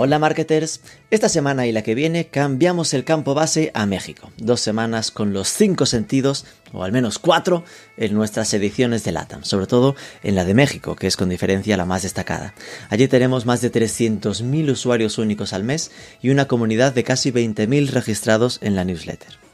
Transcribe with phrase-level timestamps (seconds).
[0.00, 0.80] Hola marketers,
[1.10, 4.30] esta semana y la que viene cambiamos el campo base a México.
[4.36, 7.64] Dos semanas con los cinco sentidos, o al menos cuatro,
[7.96, 11.76] en nuestras ediciones de LATAM, sobre todo en la de México, que es con diferencia
[11.76, 12.54] la más destacada.
[12.90, 15.90] Allí tenemos más de 300.000 usuarios únicos al mes
[16.22, 19.47] y una comunidad de casi 20.000 registrados en la newsletter.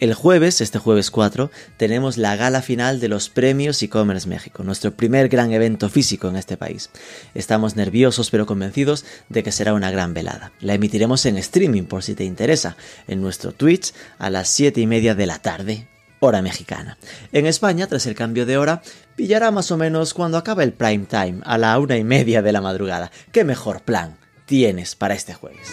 [0.00, 4.92] El jueves, este jueves 4, tenemos la gala final de los premios e-commerce México, nuestro
[4.92, 6.90] primer gran evento físico en este país.
[7.34, 10.52] Estamos nerviosos pero convencidos de que será una gran velada.
[10.60, 12.76] La emitiremos en streaming por si te interesa,
[13.08, 15.88] en nuestro Twitch a las 7 y media de la tarde,
[16.20, 16.96] hora mexicana.
[17.32, 18.82] En España, tras el cambio de hora,
[19.16, 22.52] pillará más o menos cuando acaba el prime time, a la una y media de
[22.52, 23.10] la madrugada.
[23.32, 25.66] ¿Qué mejor plan tienes para este jueves?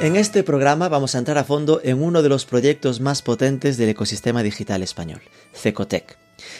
[0.00, 3.76] En este programa vamos a entrar a fondo en uno de los proyectos más potentes
[3.76, 5.20] del ecosistema digital español,
[5.52, 6.16] Cecotec.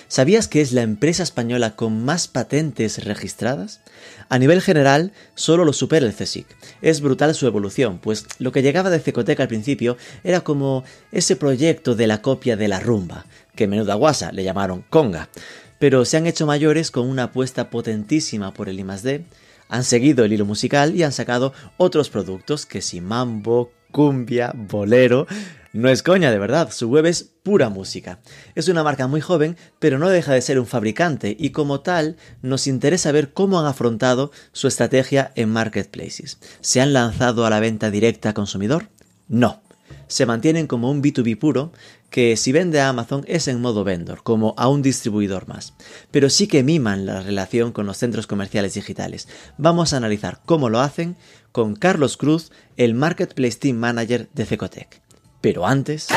[0.09, 3.81] ¿Sabías que es la empresa española con más patentes registradas?
[4.29, 6.47] A nivel general, solo lo supera el CSIC.
[6.83, 11.35] Es brutal su evolución, pues lo que llegaba de Cecotec al principio era como ese
[11.35, 13.25] proyecto de la copia de la rumba,
[13.55, 15.31] que menuda guasa le llamaron Conga,
[15.79, 19.25] pero se han hecho mayores con una apuesta potentísima por el I+D,
[19.71, 25.27] han seguido el hilo musical y han sacado otros productos que si mambo, cumbia, bolero.
[25.73, 28.19] No es coña, de verdad, su web es pura música.
[28.57, 32.17] Es una marca muy joven, pero no deja de ser un fabricante y como tal
[32.43, 36.39] nos interesa ver cómo han afrontado su estrategia en marketplaces.
[36.61, 38.89] ¿Se han lanzado a la venta directa a consumidor?
[39.29, 39.63] No.
[40.11, 41.73] Se mantienen como un B2B puro
[42.11, 45.73] que si vende a Amazon es en modo vendor, como a un distribuidor más.
[46.11, 49.29] Pero sí que miman la relación con los centros comerciales digitales.
[49.57, 51.15] Vamos a analizar cómo lo hacen
[51.53, 55.01] con Carlos Cruz, el Marketplace Team Manager de Cecotec.
[55.41, 56.09] Pero antes...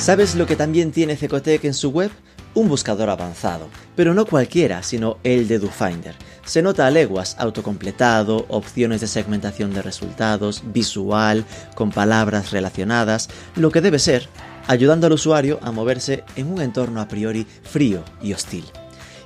[0.00, 2.10] ¿Sabes lo que también tiene Cecotec en su web?
[2.54, 6.16] Un buscador avanzado, pero no cualquiera, sino el de DoFinder.
[6.44, 11.44] Se nota a leguas, autocompletado, opciones de segmentación de resultados, visual,
[11.74, 14.28] con palabras relacionadas, lo que debe ser,
[14.66, 18.64] ayudando al usuario a moverse en un entorno a priori frío y hostil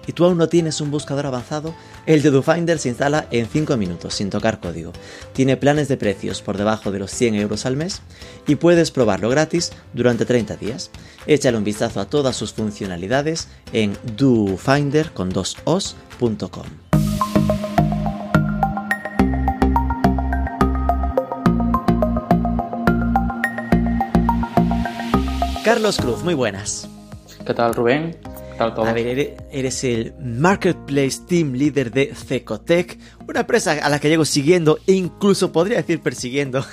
[0.06, 1.74] y tú aún no tienes un buscador avanzado,
[2.06, 4.92] el de DoFinder se instala en 5 minutos sin tocar código.
[5.32, 8.02] Tiene planes de precios por debajo de los 100 euros al mes
[8.46, 10.90] y puedes probarlo gratis durante 30 días.
[11.26, 15.44] Échale un vistazo a todas sus funcionalidades en dofinder.com.
[25.64, 26.86] Carlos Cruz, muy buenas.
[27.46, 28.16] ¿Qué tal, Rubén?
[28.58, 32.98] A ver, eres, el Marketplace Team Leader de Cecotec,
[33.28, 36.64] una empresa a la que llego siguiendo e incluso podría decir persiguiendo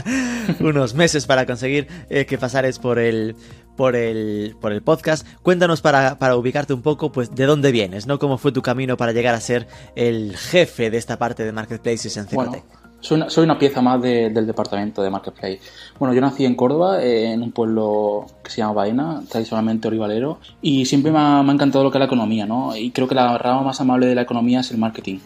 [0.60, 3.36] unos meses para conseguir eh, que pasares por el,
[3.76, 5.26] por el, por el podcast.
[5.42, 8.18] Cuéntanos para, para, ubicarte un poco, pues, de dónde vienes, ¿no?
[8.18, 12.16] Cómo fue tu camino para llegar a ser el jefe de esta parte de Marketplaces
[12.16, 12.83] en Cecotec.
[13.04, 15.60] Soy una, pieza más del departamento de Marketplace.
[15.98, 20.38] Bueno, yo nací en Córdoba, eh, en un pueblo que se llama Baena, tradicionalmente olivalero,
[20.62, 22.74] y siempre me ha, encantado lo que es la economía, ¿no?
[22.74, 25.18] Y creo que la rama más amable de la economía es el marketing.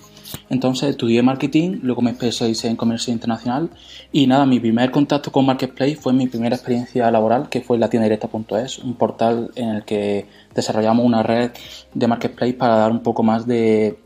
[0.51, 3.71] Entonces estudié marketing, luego me especialicé en comercio internacional
[4.13, 7.89] y nada, mi primer contacto con Marketplace fue mi primera experiencia laboral, que fue la
[7.89, 11.53] tienda directa.es, un portal en el que desarrollamos una red
[11.95, 13.99] de Marketplace para dar un poco más de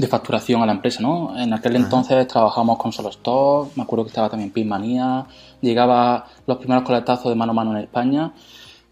[0.00, 1.38] de facturación a la empresa, ¿no?
[1.38, 5.26] En aquel entonces trabajamos con Solo Stop, me acuerdo que estaba también Pinmanía,
[5.60, 8.32] llegaba los primeros coletazos de mano a mano en España.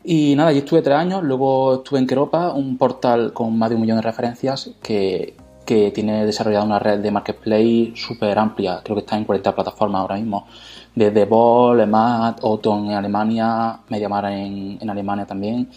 [0.04, 3.76] Y nada, allí estuve tres años, luego estuve en Keropa, un portal con más de
[3.76, 8.96] un millón de referencias que, que tiene desarrollada una red de marketplace súper amplia, creo
[8.96, 10.46] que está en 40 plataformas ahora mismo,
[10.94, 15.68] desde Ball, Emat, Oton en Alemania, Mediamar en, en Alemania también.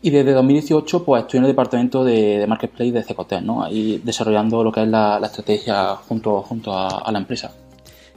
[0.00, 3.64] Y desde 2018 pues estoy en el departamento de, Marketplace de Cecotec, ¿no?
[3.64, 7.52] Ahí desarrollando lo que es la, estrategia junto, junto a, la empresa.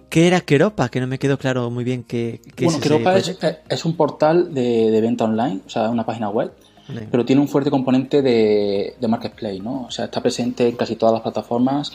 [0.10, 0.90] ¿Qué era Keropa?
[0.90, 3.38] Que no me quedó claro muy bien qué, qué bueno, Keropa es,
[3.70, 6.52] es, un portal de, venta online, o sea, una página web,
[7.10, 9.84] pero tiene un fuerte componente de, de Marketplace, ¿no?
[9.84, 11.94] O sea, está presente en casi todas las plataformas,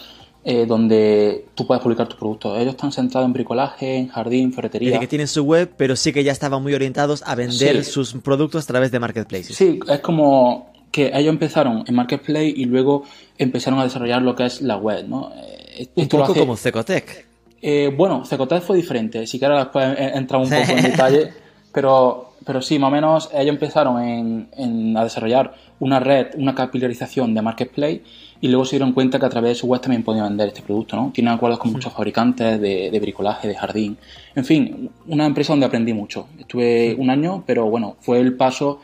[0.49, 2.57] eh, donde tú puedes publicar tu producto.
[2.57, 4.95] Ellos están centrados en bricolaje, en jardín, ferretería.
[4.95, 8.13] Es que tienen su web, pero sí que ya estaban muy orientados a vender sus
[8.13, 9.57] productos a través de marketplaces.
[9.57, 13.03] Sí, es como que ellos empezaron en marketplace y luego
[13.37, 15.33] empezaron a desarrollar lo que es la web, ¿no?
[15.35, 17.27] Eh, un poco como Cecotec.
[17.61, 19.27] Eh, bueno, Cecotec fue diferente.
[19.27, 21.33] Si ahora después entramos un poco en detalle,
[21.73, 27.35] pero pero sí, más o menos ellos empezaron en, a desarrollar una red, una capilarización
[27.35, 28.03] de Marketplace
[28.41, 30.63] y luego se dieron cuenta que a través de su web también podían vender este
[30.63, 31.11] producto, ¿no?
[31.13, 33.97] Tienen acuerdos con muchos fabricantes de, de, bricolaje, de jardín.
[34.35, 36.29] En fin, una empresa donde aprendí mucho.
[36.39, 38.81] Estuve un año, pero bueno, fue el paso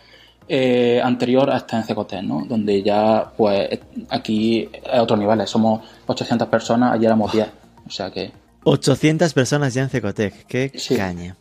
[0.48, 2.44] eh, anterior a estar en Cecotec, ¿no?
[2.46, 3.78] Donde ya, pues,
[4.10, 5.46] aquí es otro nivel.
[5.46, 7.48] Somos 800 personas, ayer éramos 10.
[7.86, 8.32] O sea que...
[8.64, 10.46] 800 personas ya en Cecotec.
[10.46, 11.36] Qué caña.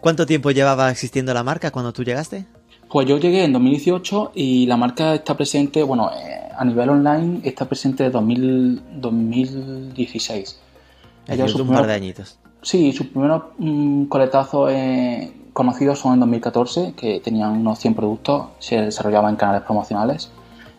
[0.00, 2.46] ¿Cuánto tiempo llevaba existiendo la marca cuando tú llegaste?
[2.90, 7.40] Pues yo llegué en 2018 y la marca está presente, bueno, eh, a nivel online
[7.44, 10.58] está presente desde 2016.
[11.28, 12.36] Ellos un par de añitos.
[12.62, 18.46] Sí, sus primeros mm, coletazos eh, conocidos son en 2014, que tenían unos 100 productos,
[18.58, 20.32] se desarrollaban en canales promocionales,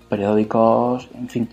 [0.10, 1.48] periódicos, en fin.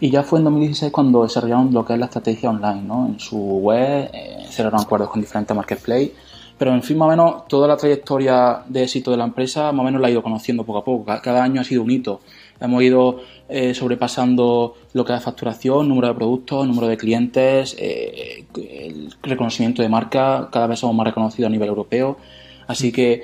[0.00, 3.08] Y ya fue en 2016 cuando desarrollaron lo que es la estrategia online, ¿no?
[3.08, 6.12] En su web, eh, cerraron acuerdos con diferentes marketplaces
[6.58, 9.80] pero en fin, más o menos toda la trayectoria de éxito de la empresa, más
[9.80, 11.04] o menos la he ido conociendo poco a poco.
[11.22, 12.20] Cada año ha sido un hito.
[12.60, 18.44] Hemos ido eh, sobrepasando lo que es facturación, número de productos, número de clientes, eh,
[18.56, 20.48] el reconocimiento de marca.
[20.50, 22.18] Cada vez somos más reconocidos a nivel europeo.
[22.66, 23.22] Así que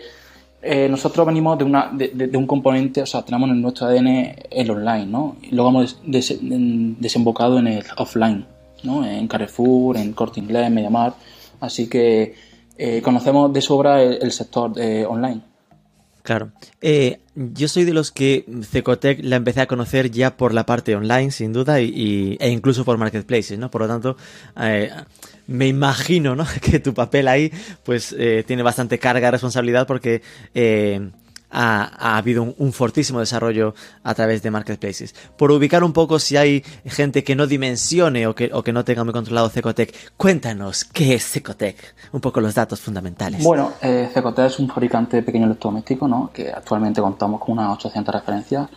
[0.62, 4.70] eh, nosotros venimos de, una, de, un componente, o sea, tenemos en nuestro ADN el
[4.70, 5.36] online, ¿no?
[5.42, 8.46] Y luego hemos desembocado en el offline,
[8.84, 9.04] ¿no?
[9.04, 11.18] En Carrefour, en Corte Inglés, MediaMarkt.
[11.60, 15.40] Así que eh, conocemos de sobra el, sector eh, online.
[16.22, 16.52] Claro.
[16.80, 20.96] Eh, yo soy de los que Cecotec la empecé a conocer ya por la parte
[20.96, 23.70] online, sin duda, e incluso por marketplaces, ¿no?
[23.70, 24.16] Por lo tanto,
[25.46, 26.46] me imagino, ¿no?
[26.62, 28.16] Que tu papel ahí, pues,
[28.46, 30.22] tiene bastante carga de responsabilidad porque
[31.54, 35.14] ha, habido un, fortísimo desarrollo a través de marketplaces.
[35.36, 38.84] Por ubicar un poco si hay gente que no dimensione o que, o que no
[38.84, 43.42] tenga muy controlado Cecotec, cuéntanos qué es Cecotec, un poco los datos fundamentales.
[43.42, 46.30] Bueno, eh, Cecotec es un fabricante de pequeños electrodomésticos, ¿no?
[46.32, 48.68] que actualmente contamos con unas 800 referencias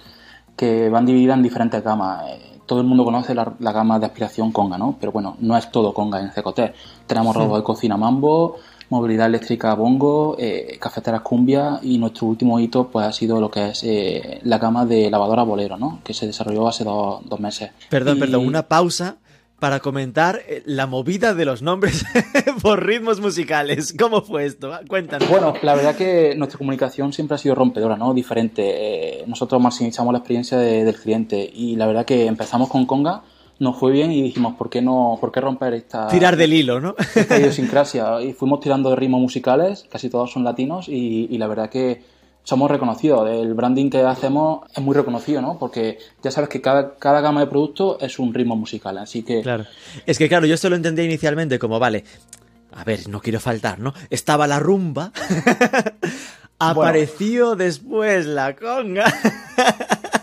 [0.55, 2.25] que van divididas en diferentes gamas.
[2.27, 4.97] Eh, todo el mundo conoce la, gama de aspiración Conga, ¿no?
[4.99, 6.75] Pero bueno, no es todo Conga en Cecotec.
[7.07, 8.57] Tenemos robots de cocina Mambo,
[8.89, 13.69] movilidad eléctrica Bongo, eh, cafeteras Cumbia y nuestro último hito pues ha sido lo que
[13.69, 15.99] es eh, la gama de lavadora Bolero, ¿no?
[16.03, 17.71] Que se desarrolló hace dos, meses.
[17.89, 19.17] Perdón, perdón, una pausa
[19.59, 22.05] para comentar eh, la movida de los nombres
[22.61, 23.93] por ritmos musicales.
[23.97, 24.71] ¿Cómo fue esto?
[24.87, 25.29] Cuéntanos.
[25.29, 28.13] Bueno, la verdad que nuestra comunicación siempre ha sido rompedora, ¿no?
[28.13, 29.23] Diferente.
[29.27, 33.23] nosotros maximizamos la experiencia del cliente y la verdad que empezamos con Conga
[33.59, 36.07] nos fue bien y dijimos, ¿por qué no, por qué romper esta...
[36.07, 36.95] Tirar del hilo, ¿no?
[37.15, 38.21] Esta idiosincrasia.
[38.21, 42.03] Y fuimos tirando de ritmos musicales, casi todos son latinos, y, la verdad que
[42.43, 43.29] somos reconocidos.
[43.29, 45.57] El branding que hacemos es muy reconocido, ¿no?
[45.57, 49.41] Porque ya sabes que cada, cada gama de productos es un ritmo musical, así que...
[49.41, 49.65] Claro.
[50.05, 52.03] Es que claro, yo esto lo entendía inicialmente como, vale,
[52.73, 53.93] a ver, no quiero faltar, ¿no?
[54.09, 55.11] Estaba la rumba,
[56.59, 59.11] apareció después la conga...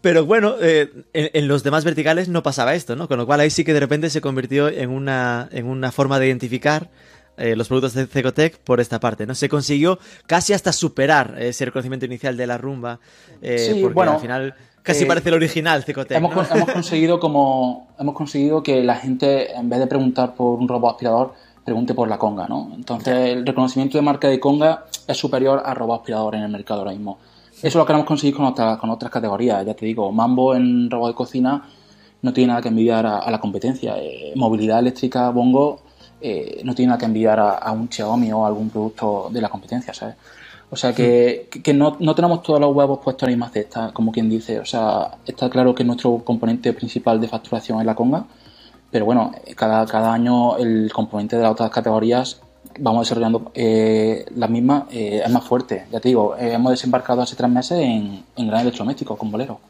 [0.00, 3.08] Pero bueno, eh, en, los demás verticales no pasaba esto, ¿no?
[3.08, 6.18] Con lo cual ahí sí que de repente se convirtió en una, en una forma
[6.18, 6.90] de identificar
[7.36, 9.34] eh, los productos de Cecotec por esta parte, ¿no?
[9.34, 13.00] Se consiguió casi hasta superar ese reconocimiento inicial de la rumba,
[13.42, 16.16] eh, porque bueno, al final casi parece el original Cecotec.
[16.16, 20.68] Hemos, hemos, conseguido como hemos conseguido que la gente en vez de preguntar por un
[20.68, 21.34] robot aspirador
[21.64, 22.70] pregunte por la conga, ¿no?
[22.74, 26.80] Entonces el reconocimiento de marca de conga es superior a robot aspirador en el mercado
[26.80, 27.18] ahora mismo.
[27.62, 29.64] Eso lo queremos conseguir con, con otras categorías.
[29.64, 31.62] Ya te digo, Mambo en robot de cocina
[32.22, 33.96] no tiene nada que envidiar a, la competencia.
[33.98, 35.80] Eh, movilidad eléctrica Bongo
[36.20, 39.48] eh, no tiene nada que envidiar a, un Xiaomi o a algún producto de la
[39.48, 40.16] competencia, ¿sabes?
[40.68, 43.92] O sea que, que, no, no, tenemos todos los huevos puestos en la misma cesta,
[43.92, 44.58] como quien dice.
[44.58, 48.26] O sea, está claro que nuestro componente principal de facturación es la conga,
[48.90, 52.40] pero bueno, cada, cada año el componente de las otras categorías
[52.78, 55.86] vamos desarrollando eh, la misma eh, es más fuerte.
[55.90, 59.60] Ya te digo, eh, hemos desembarcado hace tres meses en, en gran electrodoméstico con Bolero.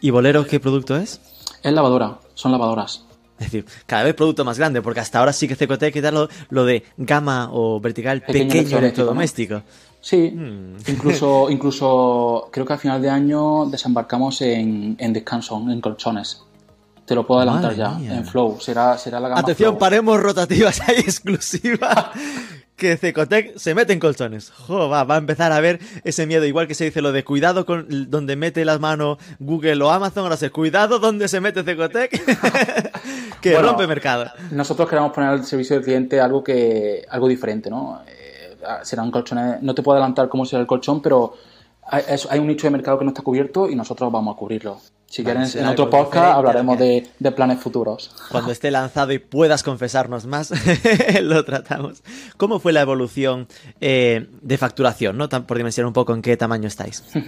[0.00, 1.20] ¿Y Bolero qué producto es?
[1.62, 3.04] Es lavadora, son lavadoras.
[3.38, 6.28] Es decir, cada vez producto más grande, porque hasta ahora sí que Cecotec que lo,
[6.50, 9.62] lo de gama o vertical pequeño, electrodoméstico.
[10.00, 10.76] Sí, hmm.
[10.86, 16.42] incluso, incluso creo que a final de año desembarcamos en, en descanso, en colchones.
[17.04, 18.60] Te lo puedo adelantar ya, en Flow.
[18.60, 22.12] Será, será la gama Atención, paremos rotativas ahí exclusiva.
[22.76, 24.50] que Cecotec se mete en colchones.
[24.50, 27.24] Jo, va, va a empezar a ver ese miedo, igual que se dice lo de
[27.24, 31.62] cuidado con donde mete las manos Google o Amazon, ahora se cuidado donde se mete
[31.62, 32.10] Cecotec,
[33.40, 34.30] que rompe mercado.
[34.50, 38.00] Nosotros queremos poner al servicio del cliente algo que algo diferente, ¿no?
[38.06, 41.34] Eh, será un colchón, no te puedo adelantar cómo será el colchón, pero
[41.84, 44.80] hay, hay un nicho de mercado que no está cubierto y nosotros vamos a cubrirlo.
[45.12, 48.10] Si Vale, quieren, en otro podcast hablaremos de, de planes futuros.
[48.30, 50.54] Cuando esté lanzado y puedas confesarnos más,
[51.20, 52.02] lo tratamos.
[52.38, 53.46] ¿Cómo fue la evolución
[53.82, 55.18] eh, de facturación?
[55.18, 55.28] ¿no?
[55.28, 57.04] Por dimensionar un poco en qué tamaño estáis.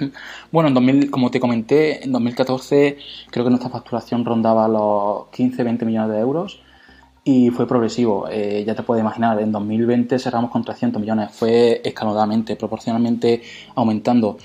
[0.50, 2.96] Bueno, en 2000, como te comenté, en 2014
[3.30, 6.60] creo que nuestra facturación rondaba los 15-20 millones de euros
[7.22, 8.28] y fue progresivo.
[8.30, 11.32] Eh, ya te puedes imaginar, en 2020 cerramos con 300 millones.
[11.32, 13.42] Fue escalonadamente, proporcionalmente
[13.74, 14.38] aumentando.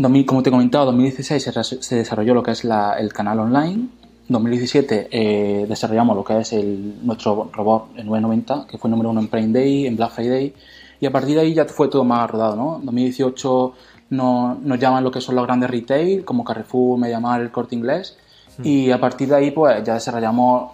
[0.00, 3.40] 2000, como te he comentado, 2016 se, se desarrolló lo que es la- el canal
[3.40, 3.88] online.
[4.28, 9.20] 2017 eh, desarrollamos lo que es el, nuestro robot el 990, que fue número uno
[9.20, 10.54] en Prime Day, en Black Friday.
[11.00, 12.76] Y a partir de ahí ya fue todo más rodado, ¿no?
[12.78, 13.72] En 2018
[14.10, 18.16] nos, nos llaman lo que son los grandes retail, como Carrefour, Mediamar, el Corte Inglés.
[18.62, 20.72] Y a partir de ahí, pues ya desarrollamos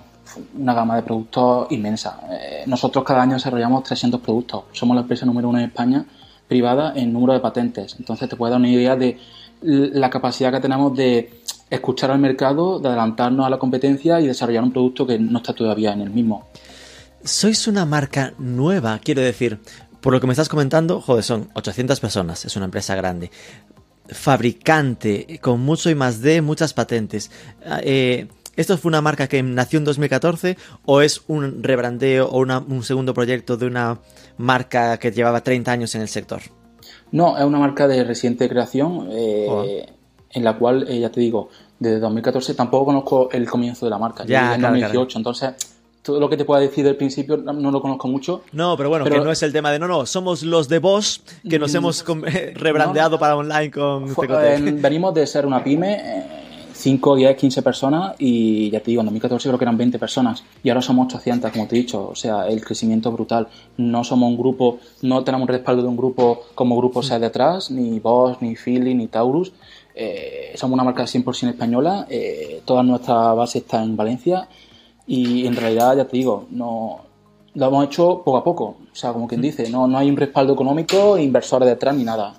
[0.58, 2.18] una gama de productos inmensa.
[2.30, 4.64] Eh, nosotros cada año desarrollamos 300 productos.
[4.72, 6.04] Somos la empresa número uno en España
[6.48, 7.96] privada en número de patentes.
[7.98, 9.18] Entonces te puede dar una idea de
[9.62, 11.30] la capacidad que tenemos de
[11.70, 15.52] escuchar al mercado, de adelantarnos a la competencia y desarrollar un producto que no está
[15.52, 16.48] todavía en el mismo.
[17.24, 19.58] Sois una marca nueva, quiero decir.
[20.00, 23.30] Por lo que me estás comentando, joder, son 800 personas, es una empresa grande.
[24.06, 27.30] Fabricante, con mucho y más de muchas patentes.
[27.64, 30.56] Ah, eh, ¿Esto fue una marca que nació en 2014
[30.86, 33.98] o es un rebrandeo o una- un segundo proyecto de una
[34.38, 36.40] marca que llevaba 30 años en el sector?
[37.12, 39.92] No, es una marca de reciente creación eh, Joder.
[40.30, 43.98] en la cual, eh, ya te digo, desde 2014 tampoco conozco el comienzo de la
[43.98, 44.24] marca.
[44.26, 45.50] Ya, en claro, 2018, entonces
[46.02, 48.42] todo lo que te pueda decir del principio no, lo conozco mucho.
[48.52, 50.78] No, pero bueno, Pero- que no es el tema de no, no, somos los de
[50.78, 52.04] Bosch que nos Mm, hemos
[52.54, 53.18] rebrandeado no.
[53.18, 56.24] para online con Fue- eh, venimos de ser una pyme, eh,
[56.84, 60.44] 5, 10, 15 personas y ya te digo, en 2014 creo que eran 20 personas
[60.62, 62.08] y ahora somos 800, como te he dicho.
[62.08, 63.48] O sea, el crecimiento es brutal.
[63.78, 68.00] No somos un grupo, no tenemos respaldo de un grupo como Grupo SEA detrás, ni
[68.00, 69.54] Bosch, ni Philly, ni Taurus.
[69.94, 74.48] Eh, somos una marca 100% española, eh, toda nuestra base está en Valencia
[75.06, 77.00] y en realidad, ya te digo, no
[77.54, 78.64] lo hemos hecho poco a poco.
[78.92, 82.34] O sea, como quien dice, no, no hay un respaldo económico, inversores detrás ni nada.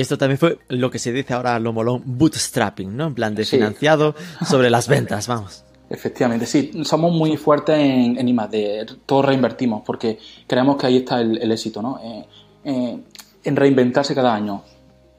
[0.00, 3.06] Esto también fue lo que se dice ahora lo molón bootstrapping, ¿no?
[3.06, 3.56] En plan de Sí.
[3.56, 4.14] financiado
[4.48, 5.64] sobre las ventas, vamos.
[5.88, 11.20] Efectivamente, sí, somos muy fuertes en, en I+D, todos reinvertimos porque creemos que ahí está
[11.20, 11.98] el, el éxito, ¿no?
[12.02, 12.24] Eh,
[12.64, 12.98] eh,
[13.44, 14.62] en reinventarse cada año.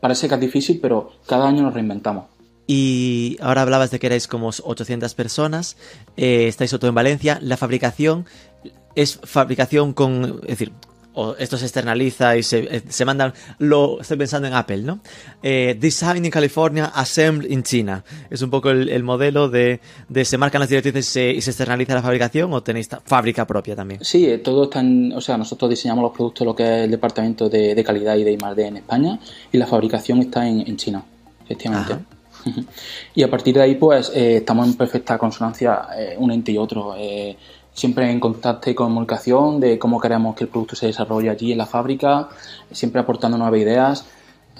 [0.02, 2.26] Parece que es difícil, pero cada año nos reinventamos.
[2.68, 5.78] Y ahora hablabas de que erais como 800 personas,
[6.18, 8.26] eh, estáis todo en Valencia, la fabricación
[8.94, 10.74] es fabricación con, es decir,
[11.20, 15.00] o esto se externaliza y se, eh, se mandan, lo estoy pensando en Apple, ¿no?
[15.42, 18.04] Eh, design in California, assembled in China.
[18.30, 21.42] Es un poco el, el modelo de, de se marcan las directrices y se, y
[21.42, 24.00] se externaliza la fabricación o tenéis fábrica propia también.
[24.04, 26.92] Sí, eh, todo está en, o sea, nosotros diseñamos los productos, lo que es el
[26.92, 29.20] departamento de, de calidad y de I+D en España
[29.52, 31.04] y la fabricación está en, en China,
[31.44, 31.94] efectivamente.
[31.94, 32.02] Ajá.
[33.16, 36.58] Y a partir de ahí, pues, eh, estamos en perfecta consonancia eh, un ente y
[36.58, 36.96] otro.
[36.96, 37.36] eh,
[37.78, 41.60] siempre en contacto y comunicación de cómo queremos que el producto se desarrolle allí en
[41.60, 42.28] la fábrica,
[42.72, 44.06] siempre aportando nuevas ideas.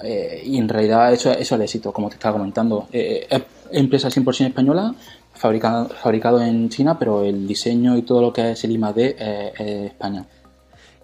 [0.04, 2.86] eh, y en realidad eso, eso es el éxito, como te estaba comentando.
[2.92, 4.94] Eh, es empresa 100% española,
[5.34, 9.52] fabricado, fabricado en China, pero el diseño y todo lo que es el I+D eh,
[9.58, 10.24] es España.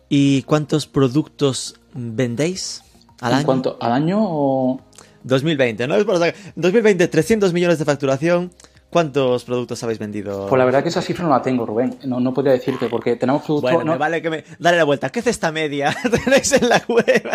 [0.08, 2.82] ¿Y cuántos productos vendéis
[3.20, 3.46] al en año?
[3.46, 4.80] cuanto al año o
[5.24, 5.96] 2020, ¿no?
[5.96, 8.52] Es por sacar- 2020, 300 millones de facturación.
[8.94, 10.46] ¿Cuántos productos habéis vendido?
[10.46, 11.96] Pues la verdad que esa cifra no la tengo, Rubén.
[12.04, 13.72] No, no podría decirte porque tenemos productos...
[13.72, 14.44] Bueno, no- me vale que me...
[14.60, 15.10] Dale la vuelta.
[15.10, 15.92] ¿Qué es esta media?
[16.24, 17.28] Tenéis en la web.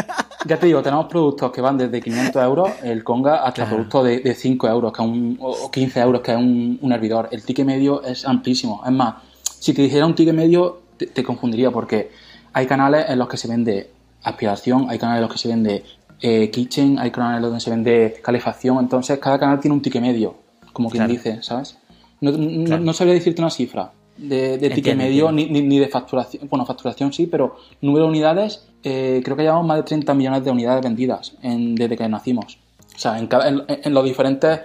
[0.46, 3.72] Ya te digo, tenemos productos que van desde 500 euros, el Conga, hasta Claro.
[3.72, 6.92] productos de, de 5 euros que es un, o 15 euros, que es un, un
[6.94, 7.28] hervidor.
[7.30, 8.82] El ticket medio es amplísimo.
[8.86, 9.16] Es más,
[9.60, 12.10] si te dijera un ticket medio, te, te confundiría porque
[12.54, 13.90] hay canales en los que se vende
[14.24, 15.84] aspiración, hay canales en los que se vende
[16.22, 18.80] eh, kitchen, hay canales donde se vende calefacción.
[18.80, 20.36] Entonces, cada canal tiene un ticket medio,
[20.80, 21.12] como quien Claro.
[21.14, 21.78] dice, ¿sabes?
[22.22, 22.84] No, no- Claro.
[22.84, 26.48] no sabría decirte una cifra de, de ticket medio ni, ni, ni de facturación.
[26.50, 30.46] Bueno, facturación sí, pero número de unidades, eh, creo que llevamos más de 30 millones
[30.46, 32.58] de unidades vendidas en- desde que nacimos.
[32.96, 34.62] O sea, en, cada- en- en los diferentes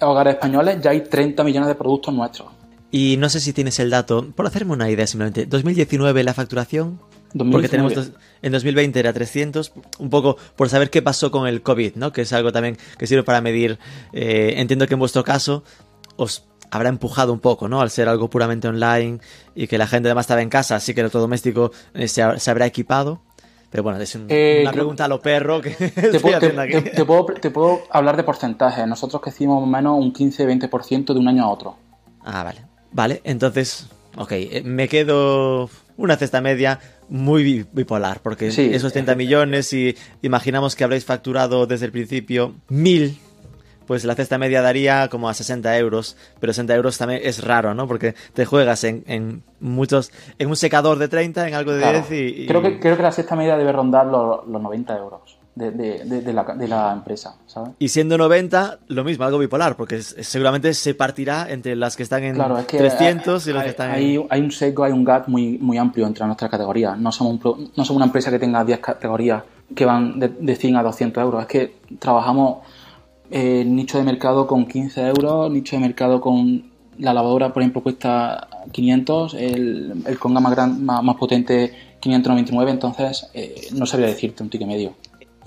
[0.00, 2.48] hogares españoles ya hay 30 millones de productos nuestros.
[2.90, 5.44] Y no sé si tienes el dato, por hacerme una idea simplemente.
[5.44, 6.98] 2019 la facturación,
[7.32, 7.68] porque 2019.
[7.68, 8.10] tenemos dos-
[8.42, 12.12] en 2020 era 300, un poco por saber qué pasó con el COVID, ¿no?
[12.12, 13.78] Que es algo también que sirve para medir.
[14.12, 15.62] eh, entiendo que en vuestro caso
[16.16, 17.80] os habrá empujado un poco, ¿no?
[17.80, 19.20] Al ser algo puramente online
[19.54, 22.50] y que la gente además estaba en casa, así que el electrodoméstico eh, se, se
[22.50, 23.22] habrá equipado.
[23.70, 26.58] Pero bueno, es un- Eh, una pregunta a lo perro que Te estoy puedo, te-
[26.58, 26.72] aquí.
[26.72, 28.86] te- te puedo, te puedo hablar de porcentajes.
[28.86, 31.76] Nosotros crecimos más o menos un 15-20% de un año a otro.
[32.24, 32.62] Ah, vale.
[32.92, 35.68] Vale, entonces, ok, eh, me quedo
[35.98, 38.70] una cesta media muy bi- bipolar, porque Sí.
[38.72, 43.18] esos 30 millones y imaginamos que habréis facturado desde el principio mil,
[43.86, 47.72] pues la cesta media daría como a 60 euros, pero 60 euros también es raro,
[47.74, 47.88] ¿no?
[47.88, 52.10] Porque te juegas en, en muchos, en un secador de 30, en algo de 10
[52.10, 55.70] y, Creo, que, creo que la cesta media debe rondar los, los 90 euros de,
[55.72, 57.70] de, de, la, de, la, empresa, ¿sabes?
[57.78, 62.22] Y siendo 90, lo mismo, algo bipolar, porque seguramente se partirá entre las que están
[62.22, 64.26] en claro, es que 300 hay, y las que están hay, en...
[64.30, 66.98] Hay un seco, hay un gap muy, muy amplio entre nuestras categorías.
[66.98, 69.42] No somos, un, no somos una empresa que tenga 10 categorías
[69.74, 71.42] que van de, de 100 a 200 euros.
[71.42, 72.58] Es que trabajamos
[73.30, 77.82] eh, nicho de mercado con 15 euros, nicho de mercado con la lavadora, por ejemplo,
[77.82, 84.08] cuesta 500, el, el conga más, gran, más, más potente 599, entonces eh, no sabría
[84.08, 84.94] decirte un ticket medio.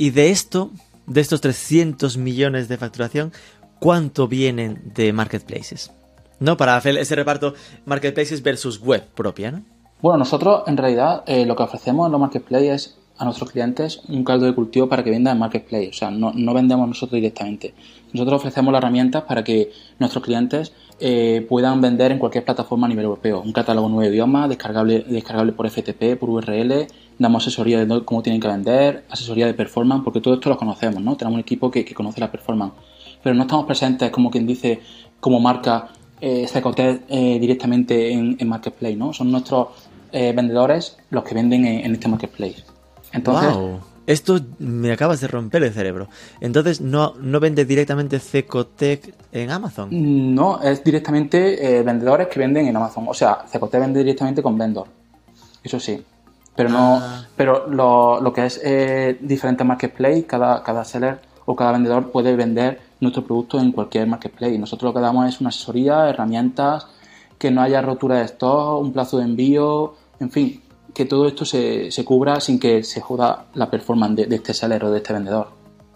[0.01, 0.71] Y de esto,
[1.05, 3.31] de estos 300 millones de facturación,
[3.79, 5.91] ¿cuánto vienen de marketplaces?
[6.39, 6.57] ¿No?
[6.57, 7.53] Para hacer ese reparto
[7.85, 9.61] marketplaces versus web propia, ¿no?
[10.01, 14.01] Bueno, nosotros en realidad eh, lo que ofrecemos en los marketplaces es a nuestros clientes
[14.07, 15.89] un caldo de cultivo para que vendan en marketplace.
[15.89, 17.75] O sea, no, vendemos nosotros directamente.
[18.11, 22.89] Nosotros ofrecemos las herramientas para que nuestros clientes eh, puedan vender en cualquier plataforma a
[22.89, 23.41] nivel europeo.
[23.41, 26.87] Un catálogo de idiomas, descargable, descargable por FTP, por URL,
[27.21, 31.01] damos asesoría de cómo tienen que vender, asesoría de performance, porque todo esto lo conocemos,
[31.03, 31.15] ¿no?
[31.15, 32.73] Tenemos un equipo que, que conoce la performance.
[33.21, 34.81] Pero no estamos presentes, como quien dice,
[35.19, 39.13] como marca eh, Cecotec eh, directamente en, en, Marketplace, ¿no?
[39.13, 39.67] Son nuestros
[40.11, 42.63] eh, vendedores los que venden en, en, este Marketplace.
[43.13, 43.53] Entonces...
[43.53, 43.79] Wow.
[44.07, 46.09] Esto me acabas de romper el cerebro.
[46.41, 49.89] Entonces, ¿no, no vende directamente Cecotec en Amazon?
[50.33, 53.05] No, es directamente eh, vendedores que venden en Amazon.
[53.07, 54.87] O sea, Cecotec vende directamente con vendor.
[55.63, 56.03] Eso sí.
[56.55, 57.25] Pero no, ah.
[57.35, 62.35] pero lo, lo, que es eh, diferentes marketplace, cada, cada seller o cada vendedor puede
[62.35, 64.57] vender nuestro producto en cualquier marketplace.
[64.57, 66.87] Nosotros lo que damos es una asesoría, herramientas,
[67.37, 70.61] que no haya rotura de stock, un plazo de envío, en fin,
[70.93, 74.53] que todo esto se, se cubra sin que se joda la performance de, de, este
[74.53, 75.47] seller o de este vendedor.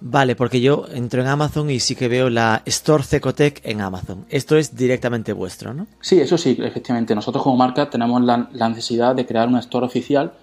[0.01, 4.25] Vale, porque yo entro en Amazon y sí que veo la Store Cecotec en Amazon.
[4.29, 5.87] Esto es directamente vuestro, ¿no?
[6.01, 7.15] Sí, eso sí, efectivamente.
[7.15, 10.33] Nosotros como marca tenemos la, la necesidad de crear una store oficial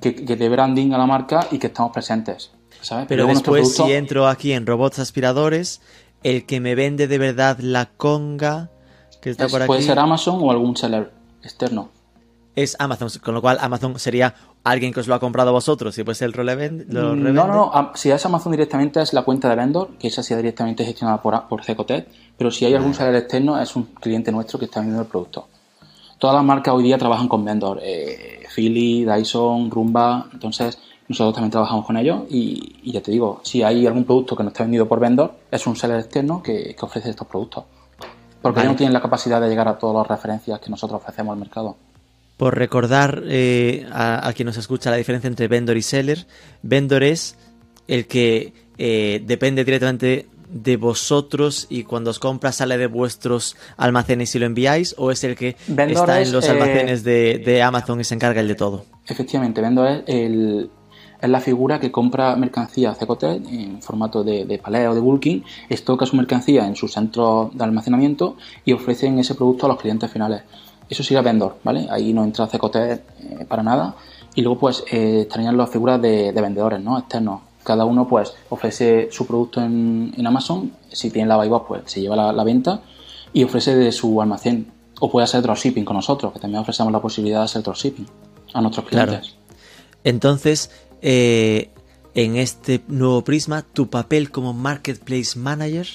[0.00, 2.50] que, que dé branding a la marca y que estamos presentes.
[2.80, 3.06] ¿sabes?
[3.08, 3.86] Pero Luego después, producto...
[3.86, 5.80] si entro aquí en robots aspiradores,
[6.22, 8.70] el que me vende de verdad la conga
[9.20, 9.66] que está es, por aquí.
[9.68, 11.10] Puede ser Amazon o algún seller
[11.42, 11.90] externo.
[12.54, 16.02] Es Amazon, con lo cual Amazon sería alguien que os lo ha comprado vosotros y
[16.02, 16.86] pues el lo revende.
[16.88, 20.36] No, no, no, si es Amazon directamente es la cuenta de vendor, que esa sea
[20.36, 24.58] directamente gestionada por, por Cecotec, pero si hay algún seller externo es un cliente nuestro
[24.58, 25.46] que está vendiendo el producto.
[26.18, 31.52] Todas las marcas hoy día trabajan con vendor, eh, Philly, Dyson, Rumba, entonces nosotros también
[31.52, 34.64] trabajamos con ellos y, y, ya te digo, si hay algún producto que no está
[34.64, 37.64] vendido por vendor, es un seller externo que, que ofrece estos productos.
[38.42, 38.66] Porque vale.
[38.66, 41.38] ellos no tienen la capacidad de llegar a todas las referencias que nosotros ofrecemos al
[41.38, 41.76] mercado.
[42.36, 46.26] Por recordar eh, a, a, quien nos escucha la diferencia entre vendor y seller,
[46.62, 47.38] vendor es
[47.86, 54.34] el que eh, depende directamente de vosotros y cuando os compra sale de vuestros almacenes
[54.34, 57.38] y lo enviáis o es el que vendor está es, en los almacenes eh, de,
[57.44, 58.84] de, Amazon y se encarga el de todo?
[59.06, 60.70] Efectivamente, vendor es, el,
[61.20, 65.44] es la figura que compra mercancía Cecotec en formato de, de paleo o de bulking,
[65.68, 70.10] estoca su mercancía en su centro de almacenamiento y ofrecen ese producto a los clientes
[70.10, 70.42] finales.
[70.88, 71.86] Eso sería vendor, ¿vale?
[71.90, 73.94] Ahí no entra Cecotec eh, para nada.
[74.34, 76.98] Y luego pues eh, estarían las figuras de, de vendedores, ¿no?
[76.98, 81.82] Externos cada uno pues ofrece su producto en, en Amazon, si tiene la Buybox pues
[81.84, 82.80] se lleva la, la, venta
[83.34, 84.72] y ofrece de su almacén.
[85.00, 88.06] O puede hacer dropshipping con nosotros, que también ofrecemos la posibilidad de hacer dropshipping
[88.54, 89.20] a nuestros clientes.
[89.20, 89.34] Claro.
[90.02, 90.70] Entonces,
[91.02, 91.70] eh,
[92.14, 95.86] en este nuevo prisma, tu papel como Marketplace Manager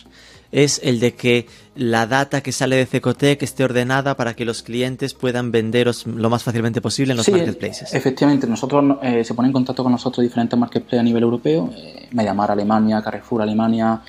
[0.54, 4.62] es el de que la data que sale de Cecotec esté ordenada para que los
[4.62, 7.94] clientes puedan venderos lo más fácilmente posible en los sí, marketplaces.
[7.94, 12.08] Efectivamente, nosotros eh, se ponen en contacto con nosotros diferentes marketplaces a nivel europeo, eh,
[12.12, 14.02] Mediamar Alemania, Carrefour Alemania,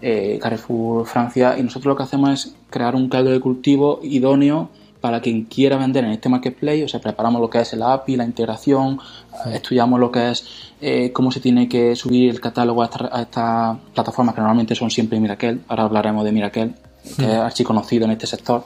[0.00, 4.70] eh, Carrefour Francia, y nosotros lo que hacemos es crear un caldo de cultivo idóneo
[5.00, 8.16] para quien quiera vender en este marketplace, o sea, preparamos lo que es la API,
[8.16, 8.98] la integración,
[9.44, 9.50] sí.
[9.52, 13.78] estudiamos lo que es eh, cómo se tiene que subir el catálogo a estas esta
[13.94, 17.24] plataformas que normalmente son siempre Miracle, ahora hablaremos de Miracle, que sí.
[17.24, 18.64] es archiconocido en este sector,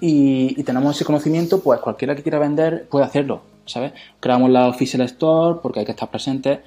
[0.00, 3.92] y, y, tenemos ese conocimiento, pues cualquiera que quiera vender puede hacerlo, ¿sabes?
[4.18, 6.60] Creamos la Official Store porque hay que estar presente,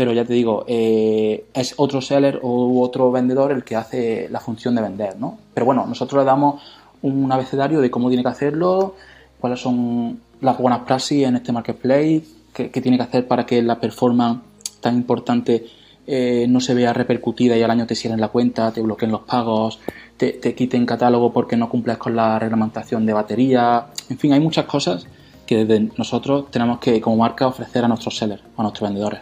[0.00, 4.40] pero ya te digo, eh, es otro seller o otro vendedor el que hace la
[4.40, 5.38] función de vender, ¿no?
[5.52, 6.62] Pero bueno, nosotros le damos
[7.02, 8.94] un abecedario de cómo tiene que hacerlo,
[9.38, 13.80] cuáles son las buenas praxis en este marketplace, qué, tiene que hacer para que la
[13.80, 14.40] performance
[14.80, 15.66] tan importante
[16.06, 19.22] eh, no se vea repercutida y al año te cierren la cuenta, te bloqueen los
[19.22, 19.78] pagos,
[20.16, 23.86] te, te quiten catálogo porque no cumples con la reglamentación de batería.
[24.08, 25.06] En fin, hay muchas cosas
[25.46, 29.20] que desde nosotros tenemos que, como marca, ofrecer a nuestros sellers, a nuestros vendedores.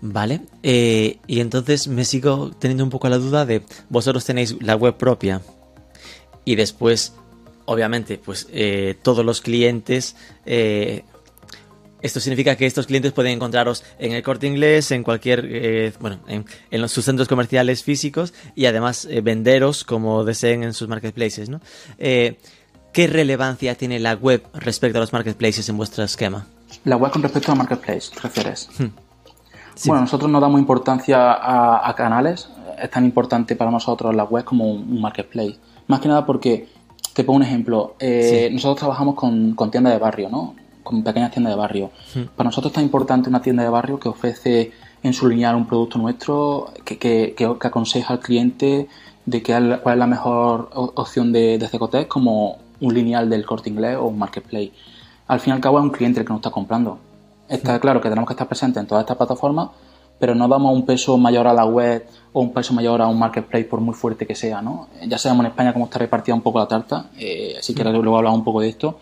[0.00, 4.76] Vale, eh, y entonces me sigo teniendo un poco la duda de vosotros tenéis la
[4.76, 5.40] web propia
[6.44, 7.14] y después,
[7.64, 11.04] obviamente, pues eh, todos los clientes eh,
[12.04, 16.18] esto significa que estos clientes pueden encontraros en el corte inglés, en cualquier, eh, bueno,
[16.28, 21.48] en, los, sus centros comerciales físicos y además eh, venderos como deseen en sus marketplaces,
[21.48, 21.62] ¿no?
[21.96, 22.38] Eh,
[22.92, 26.46] ¿Qué relevancia tiene la web respecto a los marketplaces en vuestro esquema?
[26.84, 28.68] La web con respecto al marketplace, ¿te refieres?
[28.78, 28.88] Hmm.
[29.86, 31.32] Bueno, nosotros no damos importancia
[31.88, 32.50] a, canales.
[32.78, 35.56] Es tan importante para nosotros la web como un, marketplace.
[35.86, 36.68] Más que nada porque,
[37.14, 37.94] te pongo un ejemplo.
[38.52, 40.54] Nosotros trabajamos con, con tiendas de barrio, ¿no?
[40.84, 41.90] con pequeñas tiendas de barrio.
[42.36, 44.70] Para nosotros es tan importante una tienda de barrio que ofrece
[45.02, 48.86] en su lineal un producto nuestro, que, que, que, aconseja al cliente
[49.26, 53.70] de que, cuál es la mejor opción de, de Cecotec como un lineal del corte
[53.70, 54.72] inglés o un marketplace.
[55.26, 56.98] Al fin y al cabo es un cliente el que nos está comprando.
[57.48, 59.70] Está claro que tenemos que estar presentes en todas estas plataformas,
[60.18, 63.18] pero no damos un peso mayor a la web o un peso mayor a un
[63.18, 64.88] marketplace por muy fuerte que sea, ¿no?
[65.06, 67.92] Ya sabemos en España cómo está repartida un poco la tarta, eh, así que hmm.
[67.92, 68.98] luego hablamos un poco de esto,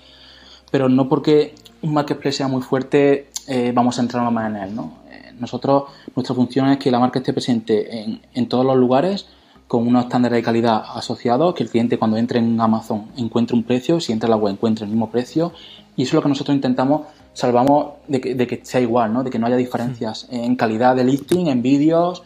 [0.70, 4.74] pero no porque un marketplace sea muy fuerte, eh, vamos a entrar más en él.
[4.74, 4.98] ¿no?
[5.10, 9.26] Eh, nosotros, nuestra función es que la marca esté presente en, en todos los lugares
[9.72, 13.62] con unos estándares de calidad asociados, que el cliente cuando entre en Amazon encuentre un
[13.62, 15.52] precio, si entra en la web encuentre el mismo precio,
[15.96, 19.22] y eso es lo que nosotros intentamos, salvamos de que, de que sea igual, ¿no?
[19.22, 22.22] de que no haya diferencias en calidad de listing, en vídeos,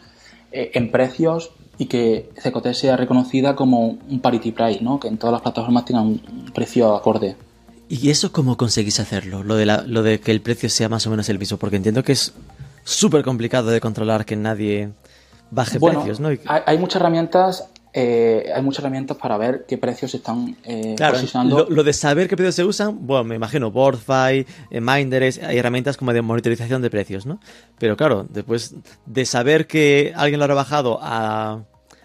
[0.51, 4.99] eh, en precios, y que CCT sea reconocida como un parity price, ¿no?
[4.99, 7.35] que en todas las plataformas tengan un precio acorde.
[7.89, 9.43] ¿Y eso cómo conseguís hacerlo?
[9.43, 11.77] Lo de, la, lo de que el precio sea más o menos el mismo, porque
[11.77, 12.33] entiendo que es
[12.83, 14.89] súper complicado de controlar que nadie
[15.51, 16.29] baje precios, ¿no?
[16.47, 17.69] Hay, muchas herramientas.
[17.99, 21.17] Eh, hay muchas herramientas para ver qué precios están eh, claro,
[21.67, 25.97] Lo, de saber qué precios se usan, bueno, me imagino, Boardfy, eh, Minders, hay herramientas
[25.97, 27.39] como de monitorización de precios, ¿no?
[27.79, 28.75] Pero claro, después
[29.07, 31.63] de saber que alguien lo ha rebajado a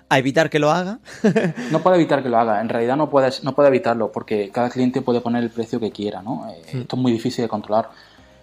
[0.08, 0.98] a evitar que lo haga?
[1.70, 4.70] no puede evitar que lo haga, en realidad no puedes, no puede evitarlo porque cada
[4.70, 6.48] cliente puede poner el precio que quiera, ¿no?
[6.48, 6.80] Eh.
[6.80, 7.90] Esto es muy difícil de controlar.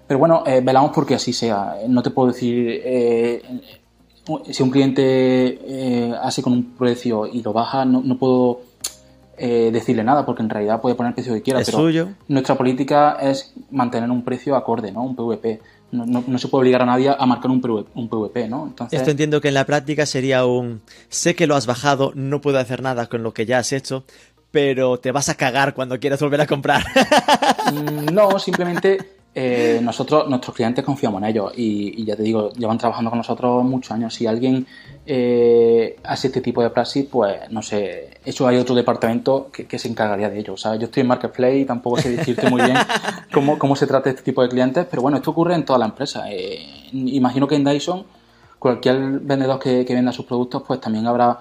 [0.06, 1.76] Pero bueno, velamos porque así sea.
[1.88, 3.44] No te puedo decir, eh,
[4.50, 8.62] si un cliente hace con un precio y lo baja, no, no puedo
[9.38, 11.62] decirle nada porque en realidad puede poner el precio que quiera.
[11.62, 12.10] Es suyo.
[12.28, 15.04] Nuestra política es mantener un precio acorde, ¿no?
[15.04, 15.62] Un PVP
[15.92, 18.68] no, se puede obligar a nadie a marcar un, PVP, ¿no?
[18.68, 19.00] Entonces...
[19.00, 22.60] Esto entiendo que en la práctica sería un sé que lo has bajado, no puedo
[22.60, 24.04] hacer nada con lo que ya has hecho,
[24.52, 26.84] pero te vas a cagar cuando quieras volver a comprar.
[27.70, 28.98] Mm, no, simplemente
[29.42, 33.64] eh, nosotros, nuestros clientes confiamos en ellos y, ya te digo, llevan trabajando con nosotros
[33.64, 34.14] muchos años.
[34.14, 34.68] Si alguien
[35.06, 39.88] eh, hace este tipo de praxis, pues no sé, eso hay otro departamento que, se
[39.88, 40.58] encargaría de ello.
[40.58, 42.76] sea, Yo estoy en Marketplace y tampoco sé decirte muy bien
[43.34, 45.86] cómo, cómo se trata este tipo de clientes, pero bueno, esto ocurre en toda la
[45.86, 46.30] empresa.
[46.30, 48.06] Eh, imagino que en Dyson,
[48.60, 51.40] cualquier vendedor que, que venda sus productos, pues también habrá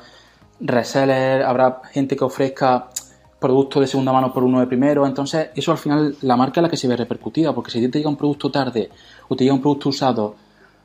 [0.60, 2.90] resellers, habrá gente que ofrezca
[3.38, 5.06] producto de segunda mano por uno de primero.
[5.06, 7.98] Entonces, eso al final la marca es la que se ve repercutida, porque si te
[7.98, 8.90] llega un producto tarde,
[9.28, 10.34] o te llega un producto usado,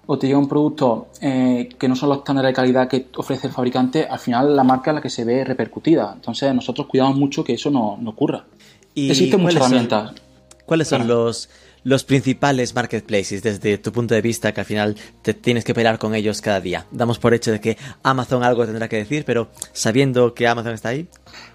[0.05, 3.47] o te llega un producto eh, que no son los estándares de calidad que ofrece
[3.47, 6.11] el fabricante, al final la marca es la que se ve repercutida.
[6.13, 8.45] Entonces, nosotros cuidamos mucho que eso no, ocurra.
[8.93, 10.13] ¿Y Existen muchas herramientas.
[10.65, 11.49] ¿Cuáles son los,
[11.83, 15.99] los principales marketplaces desde tu punto de vista que al final te tienes que pelear
[15.99, 16.85] con ellos cada día?
[16.91, 20.89] Damos por hecho de que Amazon algo tendrá que decir, pero sabiendo que Amazon está
[20.89, 21.07] ahí.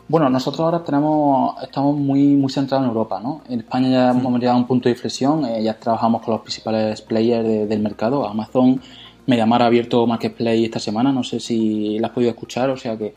[0.09, 3.43] Bueno, nosotros ahora tenemos, estamos muy, muy centrados en Europa, ¿no?
[3.49, 6.41] En España ya hemos llegado a un punto de inflexión, eh, ya trabajamos con los
[6.41, 8.81] principales players del mercado, Amazon,
[9.27, 12.97] Mediamar ha abierto Marketplace esta semana, no sé si la has podido escuchar, o sea
[12.97, 13.15] que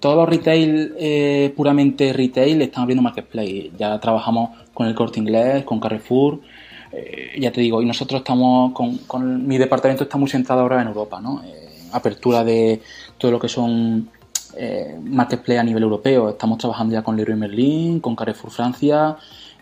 [0.00, 3.70] todos los retail, eh, puramente retail, están abriendo Marketplace.
[3.78, 6.40] Ya trabajamos con el Corte Inglés, con Carrefour,
[6.92, 10.80] eh, ya te digo, y nosotros estamos, con, con, mi departamento está muy centrado ahora
[10.82, 11.42] en Europa, ¿no?
[11.92, 12.80] apertura de
[13.16, 14.10] todo lo que son
[14.56, 16.30] eh, marketplace a nivel europeo.
[16.30, 19.16] Estamos trabajando ya con Leroy Merlin, con Carrefour Francia,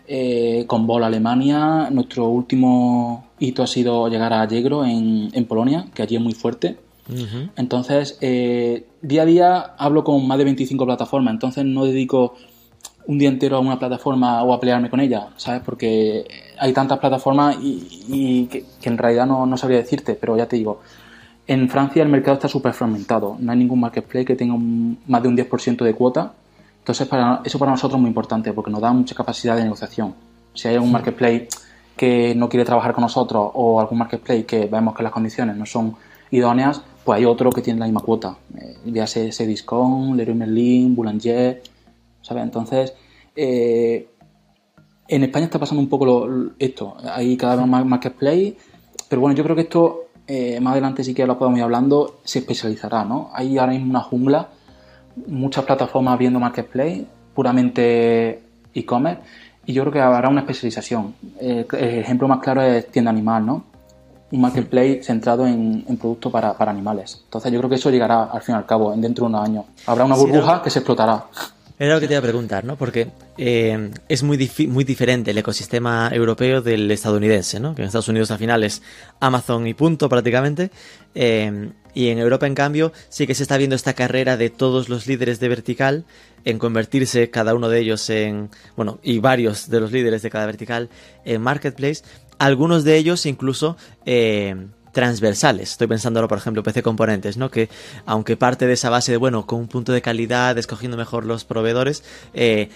[0.07, 1.89] eh, con Bol Alemania.
[1.91, 6.77] Nuestro último hito ha sido llegar a Allegro en, Polonia, que allí es muy fuerte.
[7.55, 12.35] Entonces, eh, día a día hablo con más de 25 plataformas, entonces no dedico
[13.07, 15.61] un día entero a una plataforma o a pelearme con ella, ¿sabes?
[15.63, 16.25] Porque
[16.59, 20.81] hay tantas plataformas y, que, en realidad no, no sabría decirte, pero ya te digo,
[21.47, 23.37] en Francia el mercado está súper fragmentado.
[23.39, 24.55] No hay ningún marketplace que tenga
[25.07, 26.33] más de un 10% de cuota.
[26.79, 30.13] Entonces, para, eso para nosotros es muy importante porque nos da mucha capacidad de negociación.
[30.53, 31.47] Si hay algún marketplace
[31.95, 35.65] que no quiere trabajar con nosotros o algún marketplace que vemos que las condiciones no
[35.65, 35.95] son
[36.31, 38.35] idóneas, pues hay otro que tiene la misma cuota.
[38.57, 41.63] Eh, ya sea Cdiscount, Leroy Merlin, Boulanger,
[42.21, 42.43] ¿sabes?
[42.43, 42.93] Entonces,
[43.33, 44.09] eh,
[45.07, 46.27] en España está pasando un poco
[46.59, 46.97] esto.
[47.09, 48.57] Hay cada vez más marketplace,
[49.07, 52.19] pero bueno, yo creo que esto eh, más adelante sí que lo podemos ir hablando,
[52.25, 53.29] se especializará, ¿no?
[53.33, 54.49] Hay ahora mismo una jungla,
[55.27, 58.41] muchas plataformas viendo marketplace, puramente
[58.73, 59.21] e-commerce,
[59.65, 61.15] y yo creo que habrá una especialización.
[61.39, 63.63] el ejemplo más claro es tienda animal, ¿no?
[64.31, 67.21] Un marketplace centrado en, productos para, animales.
[67.23, 69.65] Entonces yo creo que eso llegará al fin y al cabo, dentro de unos años.
[69.85, 71.25] Habrá una burbuja que se explotará.
[71.79, 72.75] Era lo que te iba a preguntar, ¿no?
[72.75, 77.75] Porque eh, es muy, muy diferente el ecosistema europeo del estadounidense, ¿no?
[77.75, 78.81] Que en Estados Unidos al final es
[79.19, 80.71] Amazon y punto prácticamente.
[81.13, 84.87] Eh, y en Europa, en cambio, sí que se está viendo esta carrera de todos
[84.87, 86.05] los líderes de vertical
[86.45, 90.45] en convertirse cada uno de ellos en, bueno, y varios de los líderes de cada
[90.45, 90.89] vertical
[91.25, 92.03] en marketplace.
[92.39, 95.71] Algunos de ellos incluso eh, transversales.
[95.71, 97.51] Estoy pensando por ejemplo, PC Componentes, ¿no?
[97.51, 97.69] Que
[98.05, 101.45] aunque parte de esa base de, bueno, con un punto de calidad, escogiendo mejor los
[101.45, 102.69] proveedores, eh,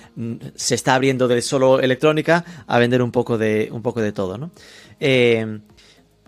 [0.55, 4.37] se está abriendo de solo electrónica a vender un poco de, un poco de todo,
[4.37, 4.51] ¿no?
[4.99, 5.59] Eh,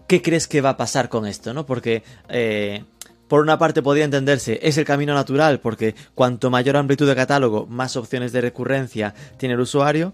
[0.07, 1.65] ¿Qué crees que va a pasar con esto, no?
[1.65, 2.03] Porque
[3.33, 7.65] por una parte podría entenderse, es el camino natural, porque cuanto mayor amplitud de catálogo,
[7.65, 10.13] más opciones de recurrencia tiene el usuario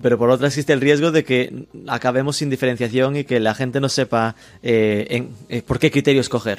[0.00, 3.80] pero por otra existe el riesgo de que acabemos sin diferenciación y que la gente
[3.80, 6.58] no sepa eh, en, eh, por qué criterio escoger.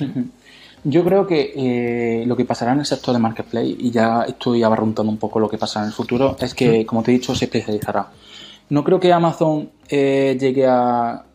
[0.84, 4.63] Yo creo que eh, lo que pasará en el sector de marketplace, y ya estoy
[4.63, 7.36] abarruntando un poco lo que pasará en el futuro, es que, como te he dicho,
[7.36, 8.10] se especializará.
[8.70, 11.26] No creo que Amazon llegue a,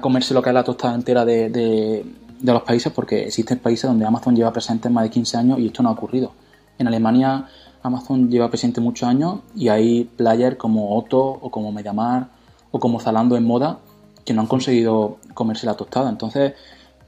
[0.00, 2.04] comerse lo que es la tostada entera de, de,
[2.40, 5.82] los países, porque existen países donde Amazon lleva presente más de 15 años y esto
[5.82, 6.32] no ha ocurrido.
[6.76, 7.46] En Alemania
[7.84, 12.28] Amazon lleva presente muchos años y hay players como Otto o como Mediamar
[12.70, 13.78] o como Zalando en moda
[14.24, 16.08] que no han conseguido comerse la tostada.
[16.08, 16.54] Entonces,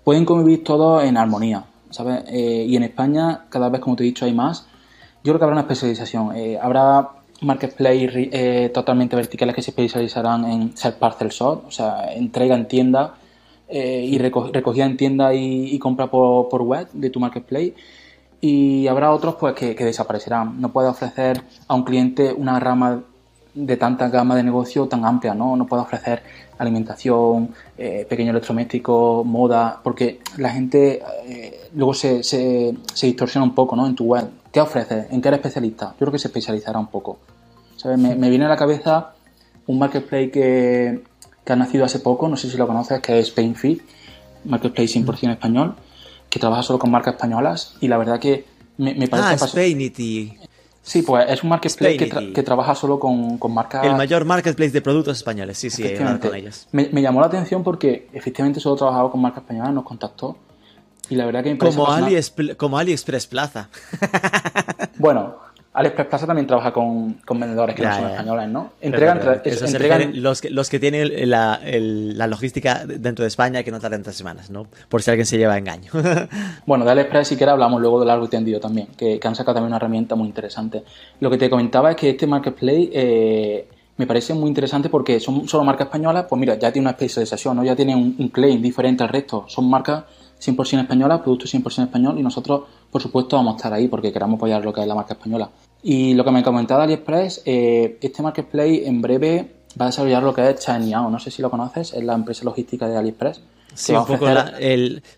[0.04, 2.24] pueden convivir todos en armonía, ¿sabes?
[2.28, 4.66] Eh, y en España, cada vez, como te he dicho, hay más.
[5.24, 6.36] Yo creo que habrá una especialización.
[6.36, 7.08] Eh, habrá
[7.40, 12.68] marketplace eh, totalmente verticales que se especializarán en ser parcel shop, o sea, entrega en
[12.68, 13.14] tienda
[13.68, 17.74] y recogida en tienda y, compra por, por, web de tu marketplace
[18.48, 20.60] y habrá otros pues que, desaparecerán.
[20.60, 23.02] No puede ofrecer a un cliente una rama
[23.54, 25.56] de tanta gama de negocio tan amplia, ¿no?
[25.56, 26.22] No puede ofrecer
[26.56, 33.74] alimentación, eh, pequeño electrodoméstico, moda, porque la gente eh, luego se, se, distorsiona un poco,
[33.74, 33.84] ¿no?
[33.84, 34.28] En tu web.
[34.52, 35.06] ¿Qué ofreces?
[35.10, 35.86] ¿En qué eres especialista?
[35.92, 37.18] Yo creo que se especializará un poco.
[37.96, 39.14] Me, viene a la cabeza
[39.66, 41.02] un marketplace que,
[41.44, 43.82] que, ha nacido hace poco, no sé si lo conoces, que es SpainFit,
[44.44, 45.74] marketplace 100% español,
[46.36, 48.44] que trabaja solo con marcas españolas y la verdad que
[48.76, 49.42] me, me parece...
[49.42, 50.38] Ah, Spainity.
[50.82, 53.84] Sí, pues es un marketplace que, trabaja solo con, con, marcas...
[53.84, 55.82] El mayor marketplace de productos españoles, sí, sí,
[56.20, 56.68] con ellas.
[56.72, 60.36] Me, me, llamó la atención porque efectivamente solo trabajaba con marcas españolas, nos contactó
[61.08, 62.20] y la verdad que me como, Ali,
[62.56, 63.68] como AliExpress Plaza.
[64.98, 65.36] bueno,
[65.76, 68.72] AliExpress Plaza también trabaja con, vendedores que no son españoles, ¿no?
[68.80, 69.20] Entregan,
[70.14, 71.60] los, que, los que tienen la,
[72.26, 74.66] logística dentro de España que no tardan tres semanas, ¿no?
[74.88, 75.92] Por si alguien se lleva a engaño.
[76.66, 79.56] bueno, de AliExpress si quieres hablamos luego de largo y tendido también, que, han sacado
[79.56, 80.82] también una herramienta muy interesante.
[81.20, 85.46] Lo que te comentaba es que este marketplace eh, me parece muy interesante porque son
[85.46, 87.64] solo marcas españolas, pues mira, ya tiene una especialización, ¿no?
[87.64, 89.44] Ya tiene un, un claim diferente al resto.
[89.46, 90.04] Son marcas
[90.46, 94.36] 100% españolas, productos 100% español y nosotros, por supuesto, vamos a estar ahí porque queramos
[94.36, 95.50] apoyar lo que es la marca española.
[95.82, 100.34] Y lo que me comentaba AliExpress, eh, este marketplace en breve va a desarrollar lo
[100.34, 101.10] que es Chaniao.
[101.10, 103.42] No sé si lo conoces, es la empresa logística de AliExpress.
[103.74, 104.26] Sí, un poco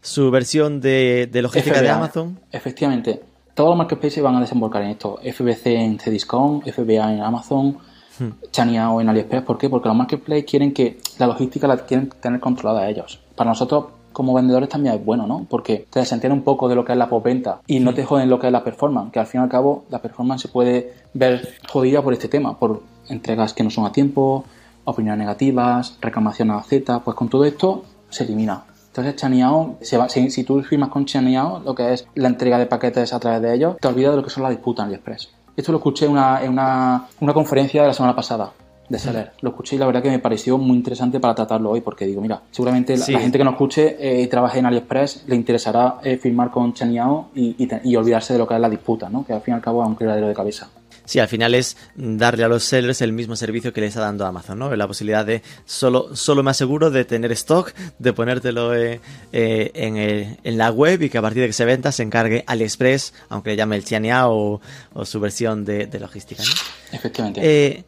[0.02, 2.38] su versión de, logística de Amazon.
[2.50, 3.22] Efectivamente.
[3.54, 5.18] Todos los marketplaces van a desembarcar en esto.
[5.22, 7.78] FBC en Cdiscount, FBA en Amazon,
[8.18, 8.28] hmm.
[8.52, 9.42] Chaniao en AliExpress.
[9.42, 9.68] ¿Por qué?
[9.68, 13.20] Porque los marketplaces quieren que la logística la quieren tener controlada ellos.
[13.34, 15.46] Para nosotros como vendedores también es bueno, ¿no?
[15.48, 18.28] Porque te desentiende un poco de lo que es la postventa y no te joden
[18.28, 20.94] lo que es la performance, que al fin y al cabo la performance se puede
[21.14, 24.44] ver jodida por este tema, por entregas que no son a tiempo,
[24.84, 28.64] opiniones negativas, reclamación a Z, pues con todo esto se elimina.
[28.88, 33.12] Entonces Chaniao, si, si, tú firmas con Chaniao, lo que es la entrega de paquetes
[33.12, 35.30] a través de ellos, te olvidas de lo que son las disputas en AliExpress.
[35.56, 38.52] Esto lo escuché en una, en una, una conferencia de la semana pasada
[38.88, 39.32] de Seller.
[39.40, 42.20] Lo escuché y la verdad que me pareció muy interesante para tratarlo hoy, porque digo,
[42.20, 46.16] mira, seguramente la, gente que nos escuche eh, y trabaje en AliExpress le interesará eh,
[46.16, 49.24] firmar con Chaniao y, y, olvidarse de lo que es la disputa, ¿no?
[49.24, 50.68] que al fin y al cabo es un criadero de cabeza.
[51.04, 54.26] Sí, al final es darle a los sellers el mismo servicio que le está dando
[54.26, 54.76] Amazon, ¿no?
[54.76, 59.00] La posibilidad de solo, solo me aseguro de tener stock, de ponértelo eh,
[59.32, 63.50] en, la web y que a partir de que se venda se encargue AliExpress, aunque
[63.50, 64.60] le llame el Chaniao o,
[64.92, 66.50] o su versión de, de logística, ¿no?
[66.92, 67.86] Efectivamente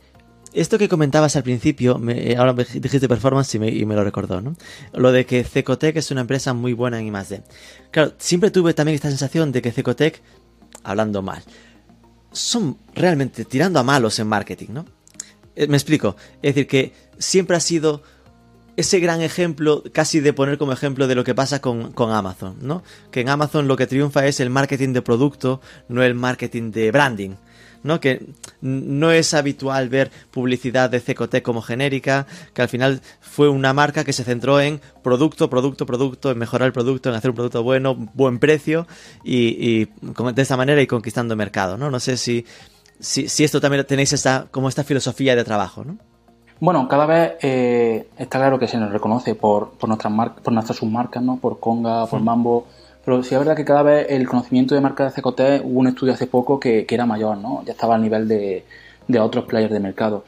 [0.52, 4.56] esto que comentabas al principio, eh, ahora me dijiste performance y me, lo recordó, ¿no?
[4.92, 7.42] Lo de que Cecotec es una empresa muy buena en I+.D.
[7.90, 10.22] Claro, siempre tuve también esta sensación de que Cecotec,
[10.82, 11.42] hablando mal,
[12.32, 14.86] son realmente tirando a malos en marketing, ¿no?
[15.54, 16.16] Eh, me explico.
[16.42, 18.02] Es decir, que siempre ha sido
[18.76, 22.56] ese gran ejemplo, casi de poner como ejemplo de lo que pasa con, con, Amazon,
[22.60, 22.82] ¿no?
[23.10, 26.90] Que en Amazon lo que triunfa es el marketing de producto, no el marketing de
[26.90, 27.30] branding.
[27.82, 28.00] ¿No?
[28.00, 28.26] Que
[28.60, 34.04] no es habitual ver publicidad de Cecotec como genérica, que al final fue una marca
[34.04, 37.62] que se centró en producto, producto, producto, en mejorar el producto, en hacer un producto
[37.62, 38.86] bueno, buen precio
[39.24, 41.90] y, de esta manera y conquistando mercado, ¿no?
[41.90, 42.44] No sé si,
[42.98, 45.98] si, esto también tenéis esta, como esta filosofía de trabajo, ¿no?
[46.60, 50.12] Bueno, cada vez eh, está claro que se nos reconoce por, por nuestras
[50.42, 51.38] por nuestras submarcas, ¿no?
[51.38, 52.66] Por Conga, por Mambo.
[53.04, 55.88] Pero sí es verdad que cada vez el conocimiento de marca de CCT, hubo un
[55.88, 57.62] estudio hace poco que, era mayor, ¿no?
[57.64, 58.64] Ya estaba al nivel de,
[59.18, 60.24] otros players de mercado.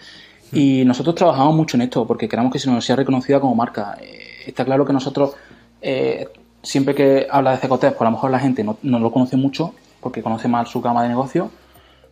[0.53, 3.97] Y nosotros trabajamos mucho en esto porque queremos que se nos sea reconocida como marca.
[4.01, 5.35] Eh, está claro que nosotros,
[5.81, 6.29] eh,
[6.63, 9.37] siempre que habla de CCT, pues a lo mejor la gente no, no, lo conoce
[9.37, 11.51] mucho porque conoce mal su gama de negocio,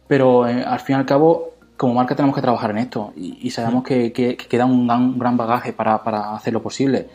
[0.07, 3.85] pero al fin y al cabo como marca tenemos que trabajar en esto y, sabemos
[3.85, 4.87] que, queda un
[5.18, 7.09] gran, bagaje para, hacer lo posible.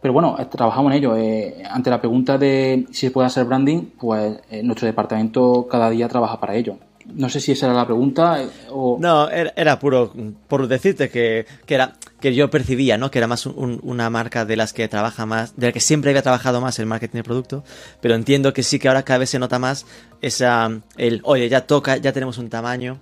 [0.00, 1.16] Pero bueno, eh, trabajamos en ello.
[1.16, 5.90] Eh, ante la pregunta de si se puede hacer branding, pues eh, nuestro departamento cada
[5.90, 6.78] día trabaja para ello.
[7.06, 8.38] No sé si esa era la pregunta
[8.70, 8.98] o...
[9.00, 10.12] No, era, puro
[10.46, 13.10] por decirte que, era que yo percibía, ¿no?
[13.10, 16.20] Que era más una marca de las que trabaja más, de la que siempre había
[16.20, 17.64] trabajado más el marketing de producto,
[18.02, 19.86] pero entiendo que sí que ahora cada vez se nota más
[20.20, 22.98] esa el, oye, ya toca, ya tenemos un tamaño,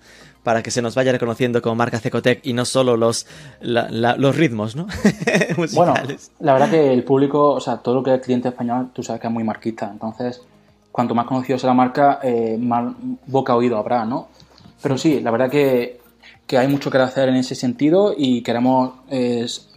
[0.46, 3.26] para que se nos vaya reconociendo como marca Cecotec y no solo los,
[3.62, 4.86] los ritmos, ¿no?
[5.74, 5.92] bueno,
[6.38, 9.20] la verdad que el público, o sea, todo lo que es cliente español, tú sabes
[9.20, 10.40] que es muy marquista, entonces
[10.92, 12.94] cuanto más conocido sea la marca, eh, más
[13.26, 14.28] boca oído habrá, ¿no?
[14.80, 15.98] Pero sí, la verdad que,
[16.56, 18.92] hay mucho que hacer en ese sentido y queremos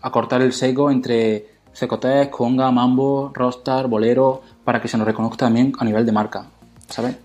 [0.04, 5.74] acortar el seco entre Cecotec, Conga, Mambo, Rostar, Bolero, para que se nos reconozca también
[5.80, 6.46] a nivel de marca,
[6.88, 7.16] ¿sabes?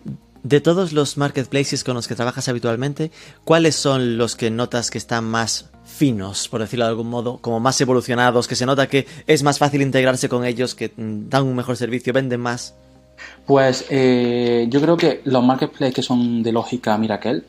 [0.45, 3.11] De todos los marketplaces con los que trabajas habitualmente,
[3.45, 7.61] ¿cuáles son los que notas que están más finos, por decirlo de algún modo, como
[7.61, 11.45] más evolucionados, que se nota que es más fácil integrarse con ellos, que mm, dan
[11.45, 12.75] un mejor servicio, venden más?
[13.47, 17.43] Pues eh, yo creo que los marketplaces que son de lógica Miracle,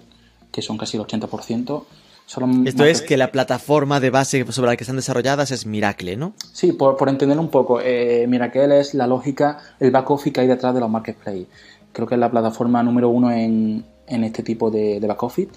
[0.49, 1.83] que son casi el 80%,
[2.27, 6.15] son Esto es que la plataforma de base sobre la que están desarrolladas es Miracle,
[6.15, 6.33] ¿no?
[6.53, 10.47] Sí, por, entender un poco, eh, Miracle es la lógica, el back office que hay
[10.47, 11.47] detrás de los marketplaces
[11.95, 15.49] creo que es la plataforma número uno en, este tipo de, back office.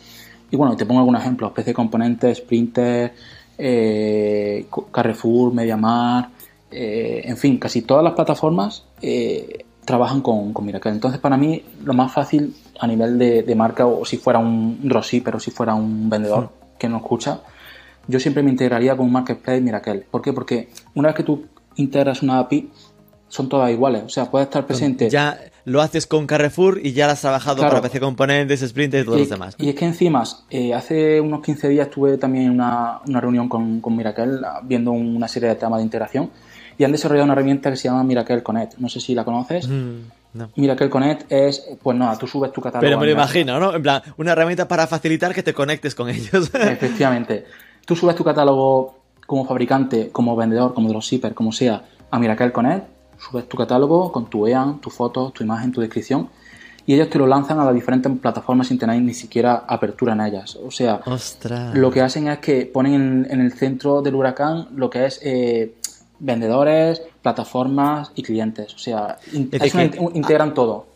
[0.50, 3.12] Y bueno, te pongo algunos ejemplos, PC Componentes, Sprinter,
[3.58, 6.30] eh, Carrefour, MediaMar,
[6.70, 10.92] eh, en fin, casi todas las plataformas eh, trabajan con, con, Miracle.
[10.92, 15.36] Entonces, para mí, lo más fácil a nivel de, marca, o si fuera un dropshipper
[15.36, 17.40] o si fuera un vendedor que no escucha,
[18.06, 20.06] yo siempre me integraría con un marketplace Miracle.
[20.10, 20.32] ¿Por qué?
[20.32, 21.44] Porque una vez que tú
[21.76, 22.70] integras una API,
[23.28, 24.02] son todas iguales.
[24.04, 25.08] O sea, puede estar presente.
[25.10, 29.04] Ya lo haces con Carrefour y ya lo has trabajado para PC Componentes, Sprint y
[29.04, 29.54] todos los demás.
[29.58, 33.80] Y es que encima, eh, hace unos 15 días tuve también una, una reunión con,
[33.80, 36.30] con Miracle viendo una serie de temas de integración
[36.78, 38.78] y han desarrollado una herramienta que se llama Miracle Connect.
[38.78, 39.68] No sé si la conoces.
[39.68, 42.86] Mm, Miracle Connect es, pues nada, tú subes tu catálogo.
[42.86, 43.74] Pero me lo imagino, ¿no?
[43.74, 46.50] En plan, una herramienta para facilitar que te conectes con ellos.
[46.54, 47.44] Efectivamente.
[47.84, 52.97] Tú subes tu catálogo como fabricante, como vendedor, como dropshipper, como sea, a Miracle Connect
[53.18, 56.28] subes tu catálogo con tu EAN, tu foto, tu imagen, tu descripción
[56.88, 60.22] y ellos te lo lanzan a las diferentes plataformas sin tener ni siquiera apertura en
[60.22, 60.56] ellas.
[60.56, 61.02] O sea,
[61.74, 65.74] lo que hacen es que ponen en, el centro del huracán lo que es eh,
[66.18, 68.74] vendedores, plataformas y clientes.
[68.74, 70.86] O sea, integran todo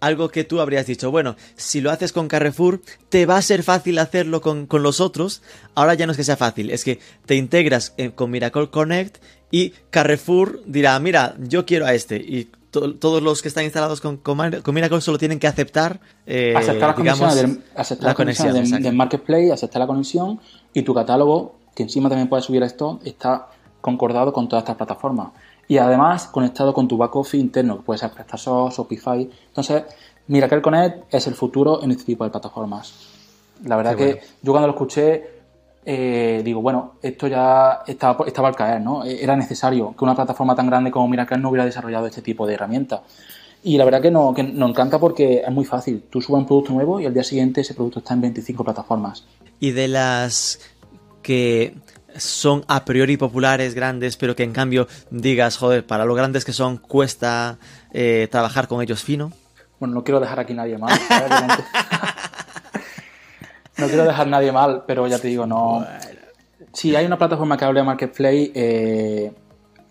[0.00, 3.62] algo que tú habrías dicho, bueno, si lo haces con Carrefour, te va a ser
[3.62, 5.42] fácil hacerlo con, los otros.
[5.76, 9.18] Ahora ya no es que sea fácil, es que te integras eh, con Miracle Connect
[9.52, 12.16] y Carrefour dirá, mira, yo quiero a este.
[12.16, 14.38] Y todos los que están instalados con, con,
[14.74, 19.52] Miracle solo tienen que aceptar, eh, aceptar la digamos, conexión, aceptar la, conexión, del, Marketplace,
[19.52, 20.40] aceptar la conexión
[20.72, 23.48] y tu catálogo, que encima también puedes subir esto, está
[23.82, 25.32] concordado con todas estas plataformas
[25.68, 29.28] y además conectado con tu back office interno, que puede ser PrestaShop, Shopify.
[29.48, 29.82] Entonces,
[30.28, 32.94] Miracle Connect es el futuro en este tipo de plataformas.
[33.64, 35.31] La verdad que yo cuando lo escuché,
[35.84, 39.04] eh, digo, bueno, esto ya estaba, estaba al caer, ¿no?
[39.04, 42.46] E-, era necesario que una plataforma tan grande como Miracle no hubiera desarrollado este tipo
[42.46, 43.00] de herramientas.
[43.64, 46.04] Y la verdad que, no, que nos encanta porque es muy fácil.
[46.10, 49.24] Tú subes un producto nuevo y al día siguiente ese producto está en 25 plataformas.
[49.60, 50.58] Y de las
[51.22, 51.74] que
[52.16, 56.52] son a priori populares, grandes, pero que en cambio digas, joder, para lo grandes que
[56.52, 57.58] son, cuesta
[57.92, 59.32] eh, trabajar con ellos fino?
[59.78, 60.92] Bueno, no quiero dejar aquí nadie mal.
[63.78, 65.84] no quiero dejar nadie mal, pero ya te digo, no.
[66.72, 69.32] Si hay una plataforma que hable de Marketplace, eh,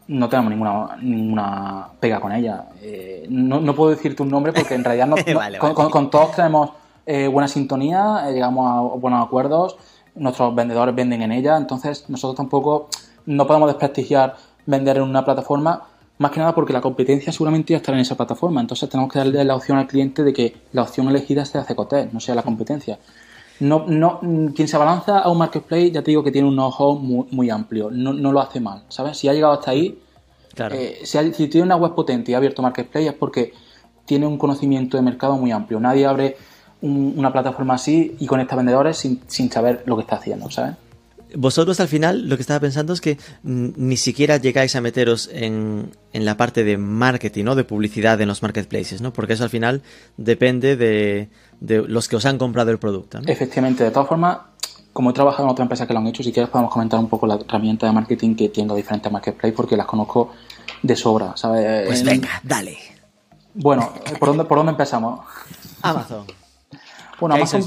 [0.08, 2.66] no tenemos ninguna, ninguna pega con ella.
[2.82, 5.16] Eh, no, puedo decirte un nombre porque en realidad no,
[5.90, 6.72] con, todos tenemos
[7.06, 9.78] buena sintonía, llegamos a buenos acuerdos
[10.16, 12.90] nuestros vendedores venden en ella, entonces nosotros tampoco
[13.26, 15.84] no podemos desprestigiar vender en una plataforma,
[16.18, 18.62] más que nada porque la competencia seguramente ya estará en esa plataforma.
[18.62, 22.12] Entonces tenemos que darle la opción al cliente de que la opción elegida sea Cecotec,
[22.14, 23.00] no sea la competencia.
[23.62, 24.20] No, no,
[24.56, 27.50] quien se abalanza a un marketplace, ya te digo que tiene un know-how muy, muy,
[27.50, 29.18] amplio, no, no, lo hace mal, ¿sabes?
[29.18, 30.00] Si ha llegado hasta ahí,
[30.56, 30.76] claro.
[30.76, 33.54] eh, si, si, tiene una web potente y ha abierto marketplace es porque
[34.06, 35.80] tiene un conocimiento de mercado muy amplio.
[35.80, 36.38] Nadie abre
[36.82, 40.76] un, una plataforma así y conecta vendedores sin, sin saber lo que está haciendo, ¿sabes?
[41.36, 45.92] Vosotros al final lo que estaba pensando es que ni siquiera llegáis a meteros en,
[46.14, 47.56] en, la parte de marketing, ¿no?
[47.56, 49.14] De publicidad en los marketplaces, ¿no?
[49.14, 49.82] Porque eso al final
[50.18, 51.30] depende de,
[51.60, 53.28] de los que os han comprado el producto, ¿no?
[53.28, 53.84] Efectivamente.
[53.84, 54.40] De todas formas,
[54.94, 57.08] como he trabajado en otra empresa que lo han hecho, si quieres podemos comentar un
[57.08, 60.34] poco la herramienta de marketing que tienen los diferentes marketplaces porque las conozco
[60.82, 61.88] de sobra, ¿sabes?
[61.88, 62.78] Pues venga, dale.
[63.54, 65.22] Bueno, ¿por dónde, ¿por dónde empezamos?
[65.82, 66.26] Amazon.
[67.22, 67.62] Bueno, Amazon,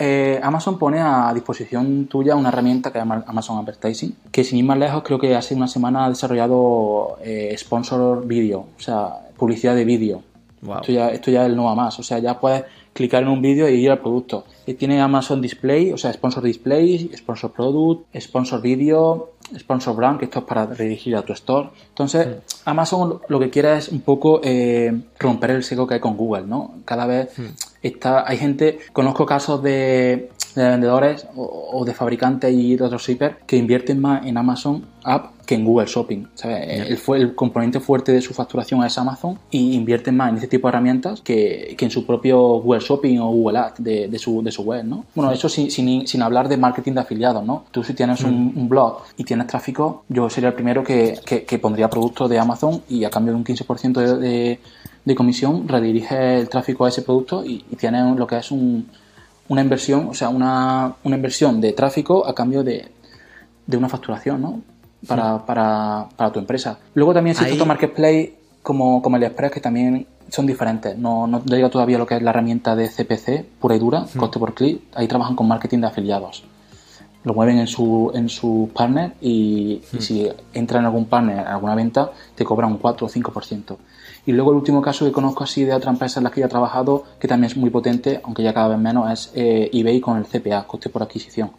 [0.00, 4.58] eh, Amazon pone a disposición tuya una herramienta que se llama Amazon Advertising, que sin
[4.58, 9.28] ir más lejos creo que hace una semana ha desarrollado eh, sponsor video, o sea,
[9.36, 10.24] publicidad de vídeo.
[10.62, 10.78] Wow.
[10.78, 13.68] Esto, ya, esto ya no va más, o sea, ya puedes clicar en un vídeo
[13.68, 14.46] y ir al producto.
[14.66, 20.24] Y tiene Amazon Display, o sea, Sponsor Display, Sponsor Product, Sponsor Video, Sponsor Brand, que
[20.24, 21.70] esto es para redirigir a tu store.
[21.88, 22.56] Entonces, sí.
[22.64, 26.46] Amazon lo que quiere es un poco eh, romper el seco que hay con Google,
[26.48, 26.74] ¿no?
[26.84, 27.44] Cada vez sí.
[27.82, 33.06] Está, hay gente, conozco casos de, de vendedores o, o, de fabricantes y de otros
[33.06, 36.28] shippers que invierten más en Amazon App que en Google Shopping.
[36.34, 36.66] ¿sabes?
[36.66, 36.84] Yeah.
[36.84, 40.68] El, el, componente fuerte de su facturación es Amazon y invierten más en este tipo
[40.68, 44.42] de herramientas que, que en su propio Google Shopping o Google Ads de, de, su,
[44.42, 45.04] de su web, ¿no?
[45.14, 47.64] Bueno, eso sin, sin, sin hablar de marketing de afiliados, ¿no?
[47.70, 48.28] Tú si tienes mm.
[48.28, 52.30] un, un, blog y tienes tráfico, yo sería el primero que, que, que pondría productos
[52.30, 54.60] de Amazon y a cambio de un 15% de, de,
[55.04, 58.86] de, comisión redirige el tráfico a ese producto y, y tienes lo que es un,
[59.52, 62.88] una inversión, o sea, una, una inversión de tráfico a cambio de,
[63.66, 64.62] de una facturación, ¿no?
[65.06, 65.42] Para, sí.
[65.46, 66.78] para, para, tu empresa.
[66.94, 70.96] Luego también existe otro marketplace como, como el Express que también son diferentes.
[70.96, 74.18] No, no llega todavía lo que es la herramienta de CPC pura y dura, sí.
[74.18, 74.80] coste por clic.
[74.94, 76.44] Ahí trabajan con marketing de afiliados.
[77.24, 79.96] Lo mueven en su, en su partner y, sí.
[79.98, 83.76] y si entra en algún partner, en alguna venta, te cobra un 4 o 5%.
[84.24, 86.46] Y luego el último caso que conozco así de otra empresa en la que ya
[86.46, 90.00] he trabajado, que también es muy potente, aunque ya cada vez menos, es eh, eBay
[90.00, 91.50] con el CPA, coste por adquisición.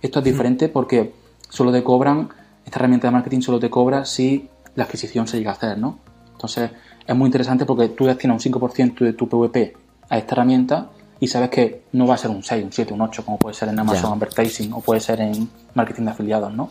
[0.00, 1.12] Esto es diferente porque
[1.48, 2.28] solo te cobran,
[2.64, 5.98] esta herramienta de marketing solo te cobra si la adquisición se llega a hacer, ¿no?
[6.32, 6.70] Entonces
[7.06, 9.74] es muy interesante porque tú destinas un 5% de tu PVP
[10.08, 13.00] a esta herramienta y sabes que no va a ser un 6, un 7, un
[13.00, 14.12] 8 como puede ser en Amazon yeah.
[14.12, 16.70] Advertising o puede ser en marketing de afiliados, ¿no?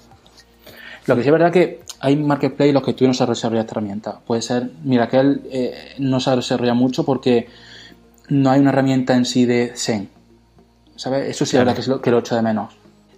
[1.08, 3.74] Lo que sí es verdad que hay marketplace los que tú no se desarrolla esta
[3.74, 4.20] herramienta.
[4.20, 7.48] Puede ser, mira, que él eh, no se desarrolla mucho porque
[8.30, 10.10] no hay una herramienta en sí de Zen.
[10.96, 11.30] ¿Sabes?
[11.30, 11.64] Eso sí claro.
[11.64, 12.74] es verdad que, es lo, que lo echo de menos.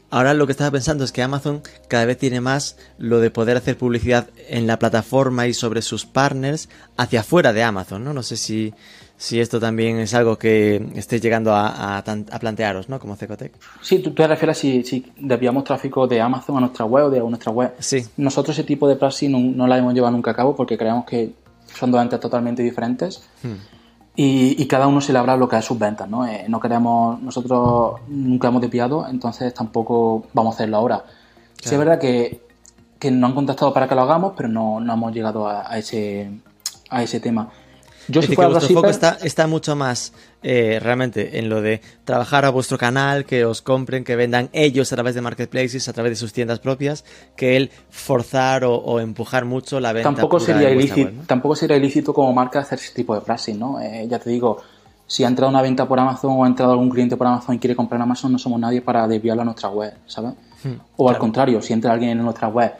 [0.10, 3.58] Ahora lo que estaba pensando es que Amazon cada vez tiene más lo de poder
[3.58, 8.14] hacer publicidad en la plataforma y sobre sus partners hacia afuera de Amazon, ¿no?
[8.14, 8.74] No sé si,
[9.18, 13.00] si esto también es algo que estéis llegando a, a, a plantearos, ¿no?
[13.00, 13.54] Como Cecotec.
[13.82, 17.20] Sí, tú te refieres si, si desviamos tráfico de Amazon a nuestra web o de
[17.20, 17.74] nuestra web.
[17.80, 18.06] Sí.
[18.18, 21.06] Nosotros ese tipo de praxis no, no la hemos llevado nunca a cabo porque creemos
[21.06, 21.34] que
[21.74, 23.24] son dos entes totalmente diferentes.
[23.44, 23.56] Hmm
[24.20, 26.26] y, y, cada uno se le habrá lo que es sus ventas, ¿no?
[26.26, 31.04] Eh, no queremos, nosotros nunca hemos desviado, entonces tampoco vamos a hacerlo ahora.
[31.04, 31.16] Claro.
[31.62, 32.42] Sí es verdad que,
[32.98, 35.78] que nos han contactado para que lo hagamos, pero no, no hemos llegado a, a,
[35.78, 36.32] ese,
[36.90, 37.52] a ese tema.
[38.08, 41.82] Yo es si que vuestro foco está, está mucho más eh, realmente en lo de
[42.06, 45.94] trabajar a vuestro canal, que os compren, que vendan ellos a través de marketplaces, a
[45.94, 47.04] través de sus tiendas propias,
[47.36, 50.10] que el forzar o, o empujar mucho la venta.
[50.10, 51.24] Tampoco sería, ilícito, web, ¿no?
[51.24, 53.80] tampoco sería ilícito como marca hacer ese tipo de praxis, ¿no?
[53.82, 54.58] Eh, ya te digo,
[55.06, 57.60] si ha entrado una venta por Amazon o ha entrado algún cliente por Amazon y
[57.60, 60.34] quiere comprar en Amazon, no somos nadie para desviarlo a nuestra web, ¿sabes?
[60.64, 61.16] Hmm, o claro.
[61.16, 62.74] al contrario, si entra alguien en nuestra web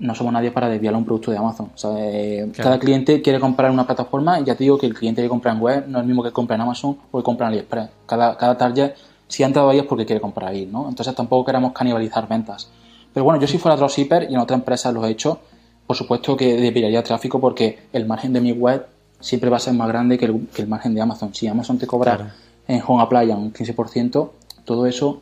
[0.00, 1.70] no somos nadie para desviar un producto de Amazon.
[1.74, 2.52] O sea, claro.
[2.56, 5.28] Cada cliente quiere comprar en una plataforma y ya te digo que el cliente que
[5.28, 7.52] compra en web no es el mismo que compra en Amazon o que compra en
[7.52, 7.90] AliExpress.
[8.06, 8.92] Cada, cada target,
[9.26, 10.88] si ha entrado ahí es porque quiere comprar ahí, ¿no?
[10.88, 12.70] Entonces tampoco queremos canibalizar ventas.
[13.12, 15.40] Pero bueno, yo si fuera dropshipper y en otra empresa lo he hecho,
[15.86, 18.86] por supuesto que desviaría tráfico porque el margen de mi web
[19.20, 21.34] siempre va a ser más grande que el, que el margen de Amazon.
[21.34, 22.30] Si Amazon te cobra claro.
[22.68, 24.30] en Home Apply un 15%,
[24.64, 25.20] todo eso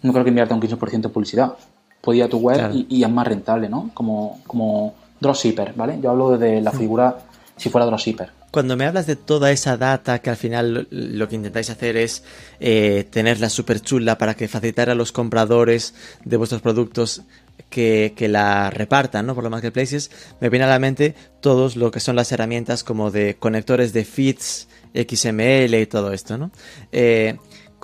[0.00, 1.56] no creo que invierta un 15% en publicidad
[2.04, 2.74] puede ir a tu web claro.
[2.74, 3.90] y, y, es más rentable, ¿no?
[3.94, 5.98] Como, como dropshipper, ¿vale?
[6.02, 7.18] Yo hablo desde la figura
[7.56, 8.30] si fuera dropshipper.
[8.50, 12.22] Cuando me hablas de toda esa data que al final lo que intentáis hacer es
[12.60, 15.94] eh, tenerla súper chula para que facilitar a los compradores
[16.24, 17.22] de vuestros productos
[17.68, 19.34] que, que, la repartan ¿no?
[19.34, 23.10] por los marketplaces, me viene a la mente todos lo que son las herramientas como
[23.10, 26.52] de conectores de feeds, XML y todo esto, ¿no?
[26.92, 27.36] Eh,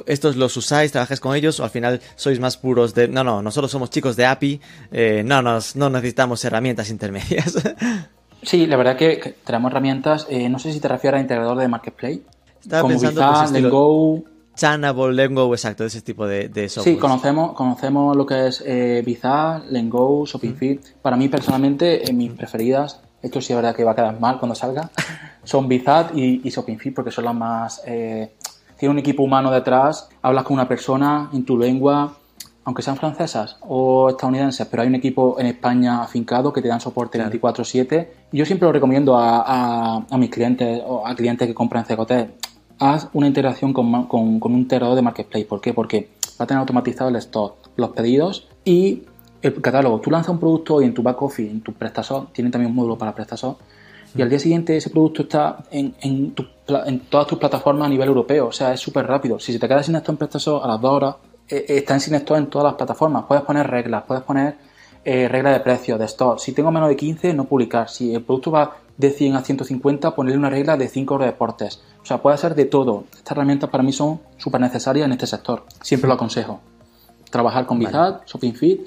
[0.06, 3.42] estos los usáis, trabajáis con ellos o al final sois más puros de, no, no,
[3.42, 4.60] nosotros somos chicos de API,
[4.92, 7.56] eh, no, nos, no necesitamos herramientas intermedias.
[8.42, 11.68] Sí, la verdad que tenemos herramientas, eh, no sé si te refieres a integrador de
[11.68, 12.22] Marketplace,
[12.62, 14.24] Estaba como pensando, Bizarre, pues, Lengo,
[14.54, 16.94] Chanable, Lengo, exacto, ese tipo de, de software.
[16.94, 21.00] Sí, conocemos, conocemos lo que es eh, Bizarre, Lengo, ShoppingFit.
[21.02, 24.38] Para mí, personalmente, eh, mis preferidas, esto sí es verdad que va a quedar mal
[24.38, 24.90] cuando salga,
[25.44, 27.82] son Bizarre y, y ShoppingFit porque son las más...
[27.86, 28.34] Eh,
[28.80, 32.14] tiene un equipo humano detrás, hablas con una persona en tu lengua,
[32.64, 36.80] aunque sean francesas o estadounidenses, pero hay un equipo en España afincado que te dan
[36.80, 38.08] soporte 24/7.
[38.32, 41.84] Y yo siempre lo recomiendo a, a- a mis clientes o a clientes que compran
[41.84, 42.32] Cecotel.
[42.78, 45.44] Haz una integración con, con- con un integrador de Marketplace.
[45.44, 45.74] ¿Por qué?
[45.74, 46.10] Porque
[46.40, 49.02] va a tener automatizado el stock, los pedidos y
[49.42, 50.00] el catálogo.
[50.00, 52.76] Tú lanzas un producto y en tu back office, en tu PrestaShop, tienen también un
[52.76, 53.58] módulo para PrestaShop,
[54.16, 57.86] y al día siguiente ese producto está en, en, tu pla- en todas tus plataformas
[57.86, 58.48] a nivel europeo.
[58.48, 59.38] O sea, es súper rápido.
[59.38, 61.14] Si se te queda sin esto en PrestaShop a las dos horas,
[61.48, 63.24] eh, eh, está en sin stock en todas las plataformas.
[63.28, 64.56] Puedes poner reglas, puedes poner
[65.04, 66.38] eh, reglas de precio, de stock.
[66.38, 67.88] Si tengo menos de 15, no publicar.
[67.88, 71.80] Si el producto va de 100 a 150, ponerle una regla de 5 reportes.
[72.02, 73.04] O sea, puede ser de todo.
[73.12, 75.64] Estas herramientas para mí son súper necesarias en este sector.
[75.82, 76.60] Siempre lo aconsejo.
[77.30, 78.80] Trabajar con Bizat, ShoppingFit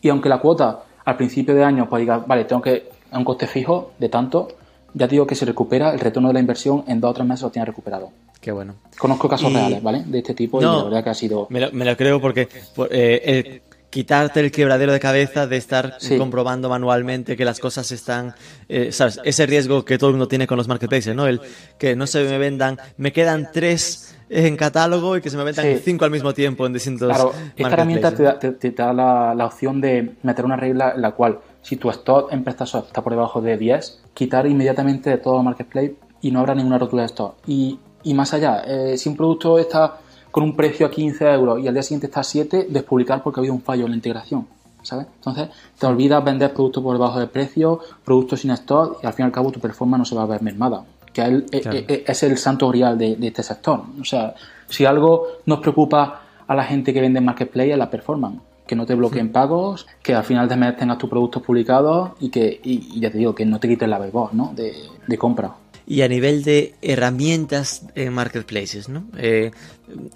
[0.00, 3.24] y aunque la cuota al principio de año pues diga, vale, tengo que a un
[3.24, 4.48] coste fijo de tanto,
[4.92, 7.42] ya digo que se recupera el retorno de la inversión en dos o tres meses
[7.42, 8.10] lo tiene recuperado.
[8.40, 8.74] Qué bueno.
[8.98, 10.02] Conozco casos Y- reales, ¿vale?
[10.04, 10.78] De este tipo y No.
[10.78, 11.46] la verdad que ha sido...
[11.50, 15.56] Me lo, me lo creo porque por- eh, el quitarte el quebradero de cabeza de
[15.56, 16.18] estar Sí.
[16.18, 18.34] comprobando manualmente que las cosas están,
[18.68, 19.20] eh, ¿sabes?
[19.24, 21.26] Ese riesgo que todo el mundo tiene con los marketplaces, ¿no?
[21.28, 21.40] El
[21.78, 25.64] que no se me vendan, me quedan tres en catálogo y que se me vendan
[25.66, 25.80] Sí.
[25.84, 29.32] cinco al mismo tiempo en distintos Claro, esta herramienta te da, te- te da la,
[29.34, 33.02] la opción de meter una regla en la cual si tu stock en PrestaShop está
[33.02, 37.02] por debajo de 10, quitar inmediatamente de todo el marketplace y no habrá ninguna rotura
[37.02, 37.34] de stock.
[37.48, 39.98] Y, y más allá, eh, si un producto está
[40.30, 43.40] con un precio a 15 euros y al día siguiente está a 7, despublicar porque
[43.40, 44.46] ha habido un fallo en la integración.
[44.82, 45.06] ¿Sabes?
[45.16, 45.48] Entonces,
[45.78, 49.26] te olvidas vender productos por debajo de precio, productos sin stock y al fin y
[49.26, 50.84] al cabo tu performance no se va a ver mermada.
[51.10, 51.78] Que es el, Claro.
[51.88, 53.80] eh, es el santo grial de, de este sector.
[53.98, 54.34] O sea,
[54.68, 58.40] si algo nos preocupa a la gente que vende en Marketplace es la performance.
[58.66, 62.30] Que no te bloqueen pagos, que al final de mes tengas tus productos publicados y
[62.30, 64.52] que, y, y ya te digo, que no te quites la voz ¿no?
[64.56, 64.72] de,
[65.06, 65.54] de compra.
[65.86, 69.04] Y a nivel de herramientas en marketplaces, ¿no?
[69.18, 69.50] Eh,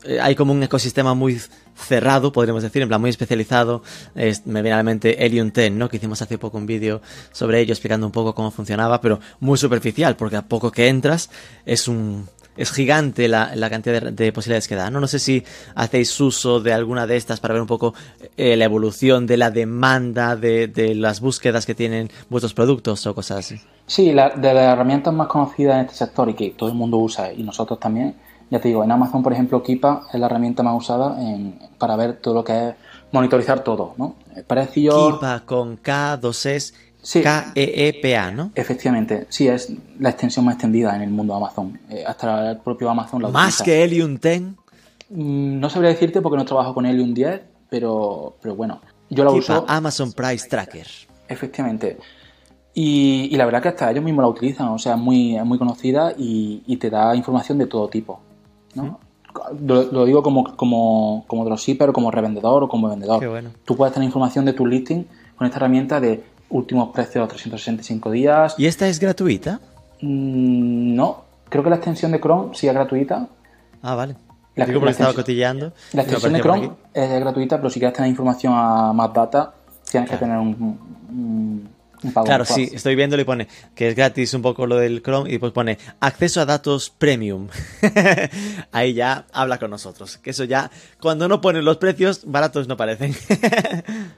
[0.05, 1.39] eh, hay como un ecosistema muy
[1.77, 3.83] cerrado, podríamos decir, en plan muy especializado.
[4.15, 5.91] Es- me viene a la mente Helium 10, ¿no?
[5.91, 9.59] Que hicimos hace poco un vídeo sobre ello explicando un poco cómo funcionaba, pero muy
[9.59, 11.29] superficial, porque a poco que entras
[11.67, 12.27] es un
[12.59, 14.91] es gigante la, la cantidad de, de posibilidades que da.
[14.91, 15.01] ¿no?
[15.01, 15.43] no sé si
[15.75, 17.95] hacéis uso de alguna de estas para ver un poco
[18.37, 23.15] eh, la evolución de la demanda de, de las búsquedas que tienen vuestros productos o
[23.15, 23.61] cosas así.
[23.87, 26.99] Sí, la- de las herramientas más conocidas en este sector y que todo el mundo
[26.99, 28.15] usa y nosotros también,
[28.51, 31.97] ya te digo, en Amazon, por ejemplo, Kipa es la herramienta más usada en- para
[31.97, 32.75] ver todo lo que es
[33.13, 34.17] monitorizar todo, ¿no?
[34.37, 37.23] Eh, Precios, Kipa con K, dos es Sí.
[37.23, 38.51] K-E-E-P-A, ¿no?
[38.55, 41.79] efectivamente, sí, es la extensión más extendida en el mundo de Amazon.
[41.91, 43.65] Eh, hasta el propio Amazon la Más utiliza.
[43.65, 44.43] que Helium 10.
[45.11, 47.41] Mm, No sabría decirte porque no trabajo con Helium 10,
[47.71, 48.81] pero, pero bueno,
[49.11, 49.65] yo la uso.
[49.69, 50.87] Amazon Price Tracker.
[51.29, 51.99] Efectivamente.
[52.75, 55.59] Y, y la verdad que hasta ellos mismos la utilizan, o sea, es muy, muy
[55.59, 58.21] conocida y, y te da información de todo tipo.
[58.75, 59.01] ¿no?
[59.65, 63.21] Lo, lo digo como, como, como dropshipper como revendedor o como vendedor.
[63.21, 63.51] Qué bueno.
[63.65, 65.05] Tú puedes tener información de tu listing
[65.37, 68.55] con esta herramienta de últimos precios 365 días.
[68.59, 69.61] ¿Y esta es gratuita?
[70.01, 73.29] Mm, no, creo que la extensión de Chrome sí es gratuita.
[73.83, 74.17] Ah, vale.
[74.55, 75.73] La- Digo porque la estaba cotilleando.
[75.93, 79.53] La extensión de Chrome es gratuita, pero si quieres tener información a más data,
[79.91, 80.79] tienes que tener un,
[81.11, 81.69] un,
[82.03, 82.27] un pago.
[82.27, 85.39] Claro, sí, estoy viéndolo y pone que es gratis un poco lo del Chrome y
[85.39, 87.49] pues pone acceso a datos premium.
[88.73, 90.19] Ahí ya habla con nosotros.
[90.19, 90.71] Que eso ya,
[91.01, 93.15] cuando no ponen los precios, baratos no parecen.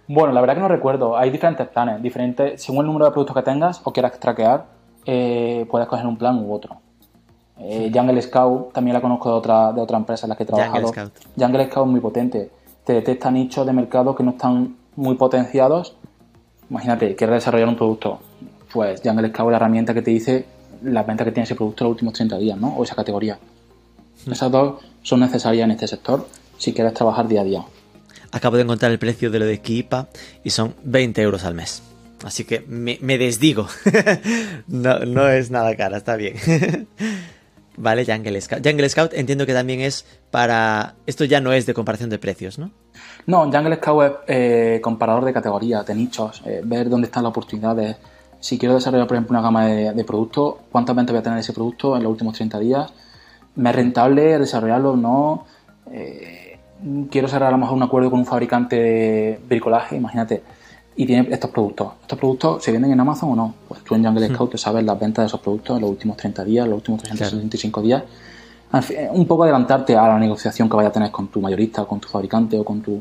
[0.08, 1.16] Bueno, la verdad que no recuerdo.
[1.16, 4.66] Hay diferentes planes, diferentes, según el número de productos que tengas o quieras traquear,
[5.06, 6.80] eh, puedes coger un plan u otro.
[7.58, 10.46] Eh, Jungle Scout también la conozco de otra, de otra empresa en la que he
[10.46, 10.88] trabajado.
[10.88, 11.12] Jungle Scout.
[11.36, 12.50] Jungle Scout es muy potente.
[12.84, 15.96] Te detecta nichos de mercado que no están muy potenciados.
[16.70, 18.20] Imagínate, quieres desarrollar un producto.
[18.72, 20.46] Pues Jungle Scout es la herramienta que te dice
[20.82, 22.68] la venta que tiene ese producto en los últimos 30 días, ¿no?
[22.68, 23.38] O esa categoría.
[24.30, 27.64] Esas dos son necesarias en este sector si quieres trabajar día a día.
[28.32, 30.08] Acabo de encontrar el precio de lo de Kipa
[30.44, 31.82] y son 20 euros al mes.
[32.24, 33.66] Así que me, me desdigo.
[34.68, 36.36] no, no es nada cara, está bien.
[37.80, 38.66] vale, Jungle Scout.
[38.66, 40.94] Jungle Scout entiendo que también es para...
[41.06, 42.70] Esto ya no es de comparación de precios, ¿no?
[43.26, 47.30] No, Jungle Scout es eh, comparador de categorías, de nichos, eh, ver dónde están las
[47.30, 47.96] oportunidades.
[48.38, 51.52] Si quiero desarrollar, por ejemplo, una gama de, productos, ¿cuántas ventas voy a tener ese
[51.52, 52.92] producto en los últimos 30 días?
[53.56, 55.46] ¿Me es rentable desarrollarlo o no?
[55.92, 56.58] eh,
[57.10, 60.42] quiero cerrar a lo mejor un acuerdo con un fabricante de bricolaje, imagínate,
[61.00, 61.92] y tiene estos productos.
[62.02, 63.54] ¿Estos productos se venden en Amazon o no?
[63.66, 64.34] Pues tú en Jungle hmm.
[64.34, 67.02] Scout te sabes las ventas de esos productos en los últimos 30 días, los últimos
[67.02, 68.02] 365 días.
[69.12, 72.08] un poco adelantarte a la negociación que vaya a tener con tu mayorista, con tu
[72.08, 73.00] fabricante o con tu,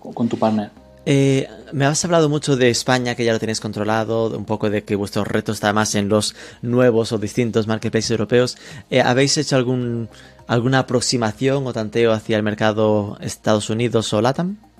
[0.00, 0.70] con tu partner.
[1.04, 4.82] Eh, me has hablado mucho de España, que ya lo tenéis controlado, un poco de
[4.82, 8.56] que vuestro reto está más en los nuevos o distintos marketplaces europeos.
[8.88, 10.08] Eh, ¿Habéis hecho algún,
[10.46, 14.71] alguna aproximación o tanteo hacia el mercado Estados Unidos o LATAM?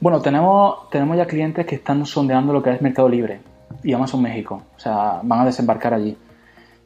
[0.00, 3.40] Bueno, tenemos, tenemos ya clientes que están sondeando lo que es Mercado Libre
[3.82, 4.62] y Amazon México.
[4.76, 6.16] O sea, van a desembarcar allí.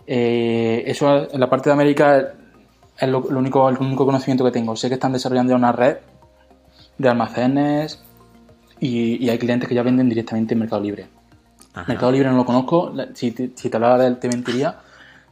[0.07, 2.35] Eh, eso en la parte de América
[2.99, 4.75] es lo, único, el único conocimiento que tengo.
[4.75, 5.99] Sé que están desarrollando una red
[6.99, 8.03] de almacenes
[8.81, 11.07] y, hay clientes que ya venden directamente en Mercado Libre.
[11.87, 12.93] Mercado Libre no lo conozco.
[13.15, 14.77] Si te, si te hablara de él, te mentiría.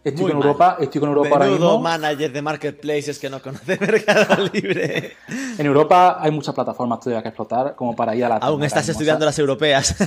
[0.05, 1.79] Estoy con Europa, estoy con Europa ahora mismo.
[1.79, 5.13] manager de marketplaces que no conoce Mercado Libre.
[5.57, 8.89] En Europa hay muchas plataformas todavía que explotar como para ir a la Aún estás
[8.89, 9.95] estudiando las europeas.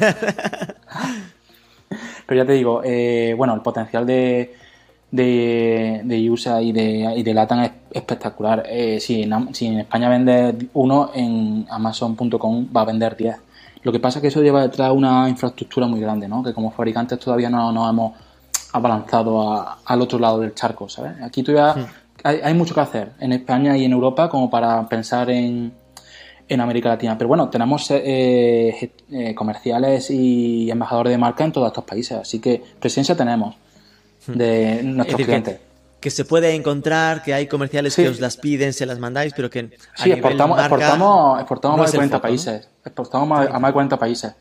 [2.27, 4.53] Pero ya te digo, eh, bueno, el potencial de,
[5.11, 8.63] de, de USA y de, y de Latam es espectacular.
[8.67, 13.37] Eh, si, en, si, en, España vende uno, en Amazon.com va a vender 10.
[13.83, 16.43] Lo que pasa es que eso lleva detrás una infraestructura muy grande, ¿no?
[16.43, 18.13] Que como fabricantes todavía no nos hemos
[18.75, 21.13] abalanzado al otro lado del charco, ¿sabes?
[21.21, 21.87] Aquí todavía
[22.23, 25.73] hay, mucho que hacer en España y en Europa como para pensar en,
[26.49, 27.17] en América Latina.
[27.17, 32.39] Pero bueno, tenemos eh, eh, comerciales y embajadores de marca en todos estos países, así
[32.39, 33.55] que presencia tenemos
[34.27, 34.33] hmm.
[34.33, 35.59] de nuestros clientes.
[36.01, 39.49] Que, se puede encontrar, que hay comerciales que os las piden, se las mandáis, pero
[39.49, 39.71] que...
[39.95, 42.69] Sí, exportamos, exportamos, exportamos a más de 40 países.
[42.83, 44.33] Exportamos a más de 40 países.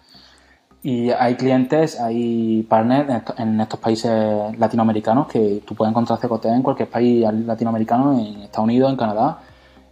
[0.85, 4.13] Y hay clientes, hay partners en estos, países
[4.59, 9.39] latinoamericanos que tú puedes encontrar CCT en cualquier país latinoamericano, en Estados Unidos, en Canadá,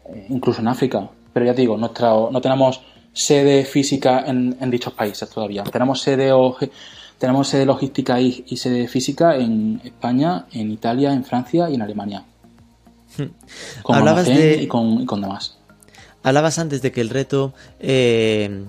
[0.05, 1.09] eh, incluso en África.
[1.32, 5.62] Pero ya te digo, nuestra, no tenemos sede física en, dichos países todavía.
[5.64, 6.30] Tenemos sede,
[7.16, 12.22] tenemos sede logística y, sede física en España, en Italia, en Francia y en Alemania.
[13.82, 14.62] Con Hablabas de...
[14.62, 15.57] y, con, y con demás.
[16.22, 18.66] Hablabas antes de que el reto eh,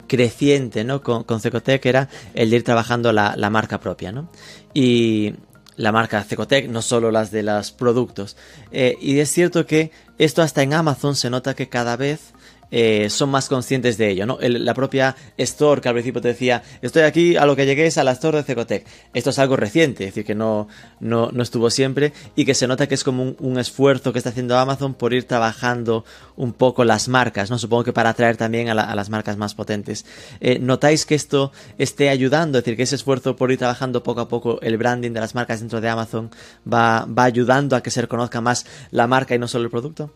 [0.00, 1.02] creciente ¿no?
[1.02, 4.12] con, con Cecotec era el de ir trabajando la, marca propia.
[4.12, 4.28] ¿no?
[4.74, 5.34] Y
[5.76, 8.36] la marca Cecotec, no solo las de los productos.
[8.70, 12.32] Eh, y es cierto que esto hasta en Amazon se nota que cada vez
[12.72, 14.38] eh, son más conscientes de ello, ¿no?
[14.40, 17.98] la propia Store, que al principio te decía, estoy aquí, a lo que llegué es
[17.98, 18.86] a la Store de Cecotec.
[19.12, 20.68] Esto es algo reciente, es decir, que no,
[20.98, 24.58] no, estuvo siempre y que se nota que es como un, esfuerzo que está haciendo
[24.58, 26.04] Amazon por ir trabajando
[26.34, 27.58] un poco las marcas, ¿no?
[27.58, 30.06] Supongo que para atraer también a, las marcas más potentes.
[30.40, 32.58] Eh, ¿Notáis que esto esté ayudando?
[32.58, 35.34] Es decir, que ese esfuerzo por ir trabajando poco a poco el branding de las
[35.34, 36.30] marcas dentro de Amazon
[36.70, 40.10] va, va ayudando a que se reconozca más la marca y no solo el producto?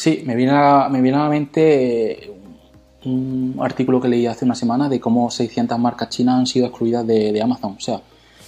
[0.00, 2.32] Sí, me viene a, me viene a la mente eh,
[3.04, 7.06] un artículo que leí hace una semana de cómo 600 marcas chinas han sido excluidas
[7.06, 7.74] de, Amazon.
[7.76, 8.00] O sea,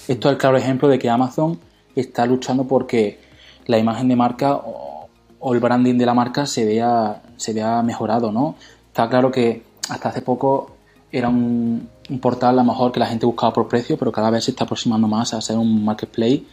[0.09, 1.61] esto es el claro ejemplo de que Amazon
[1.95, 3.21] está luchando porque
[3.67, 5.11] la imagen de marca o,
[5.53, 8.55] el branding de la marca se vea, se vea mejorado, ¿no?
[8.87, 10.71] Está claro que hasta hace poco
[11.11, 11.87] era un,
[12.23, 14.65] portal a lo mejor que la gente buscaba por precio, pero cada vez se está
[14.65, 16.45] aproximando más a ser un marketplace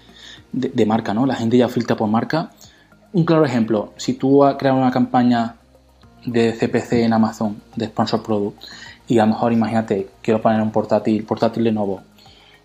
[0.52, 1.26] de, de marca, ¿no?
[1.26, 2.52] La gente ya filtra por marca
[3.14, 5.56] un claro ejemplo, si tú creas una campaña
[6.26, 8.62] de CPC en Amazon, de Sponsor Product,
[9.08, 12.02] y a lo mejor imagínate, quiero poner un portátil, portátil Lenovo,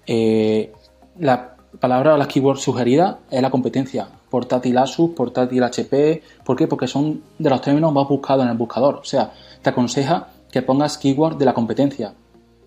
[0.07, 0.73] eh,
[1.19, 6.67] la palabra o la keyword sugerida es la competencia, portátil Asus, portátil HP, ¿por qué?
[6.67, 9.33] Porque son de los términos más buscados en el buscador, o sea,
[9.63, 12.13] te aconseja que pongas keyword de la competencia,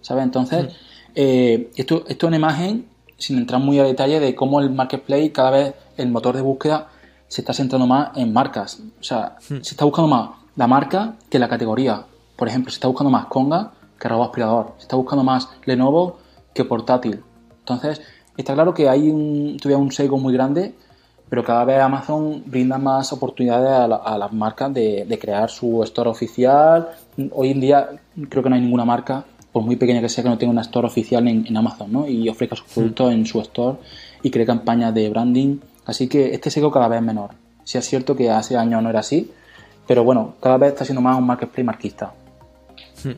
[0.02, 0.24] ¿sabes?
[0.24, 0.70] Entonces, mm.
[1.16, 2.86] eh, esto, esto es una imagen,
[3.18, 6.88] sin entrar muy a detalle, de cómo el marketplace, cada vez el motor de búsqueda
[7.28, 8.82] se está centrando más en marcas.
[9.00, 9.62] O sea, hmm.
[9.62, 12.06] se está buscando más la marca que la categoría.
[12.36, 14.74] Por ejemplo, se está buscando más Conga que robot aspirador.
[14.78, 16.20] Se está buscando más Lenovo
[16.54, 17.24] que portátil.
[17.60, 18.02] Entonces,
[18.38, 20.76] está claro que hay un, todavía un sesgo muy grande,
[21.30, 26.90] pero cada vez Amazon brinda más oportunidades a, las marcas de, crear su store oficial.
[27.32, 27.90] Hoy en día
[28.30, 30.62] creo que no hay ninguna marca, por muy pequeña que sea, que no tenga una
[30.62, 32.08] store oficial en, Amazon, ¿no?
[32.08, 32.74] Y ofrezca sus hmm.
[32.74, 33.78] productos en su store
[34.24, 35.58] y cree campañas de branding
[35.88, 37.32] Así que este seco cada vez es menor.
[37.64, 39.32] Si es cierto que hace años no era así,
[39.88, 42.14] pero bueno, cada vez está siendo más un marketplace marquista.
[43.04, 43.14] Hmm.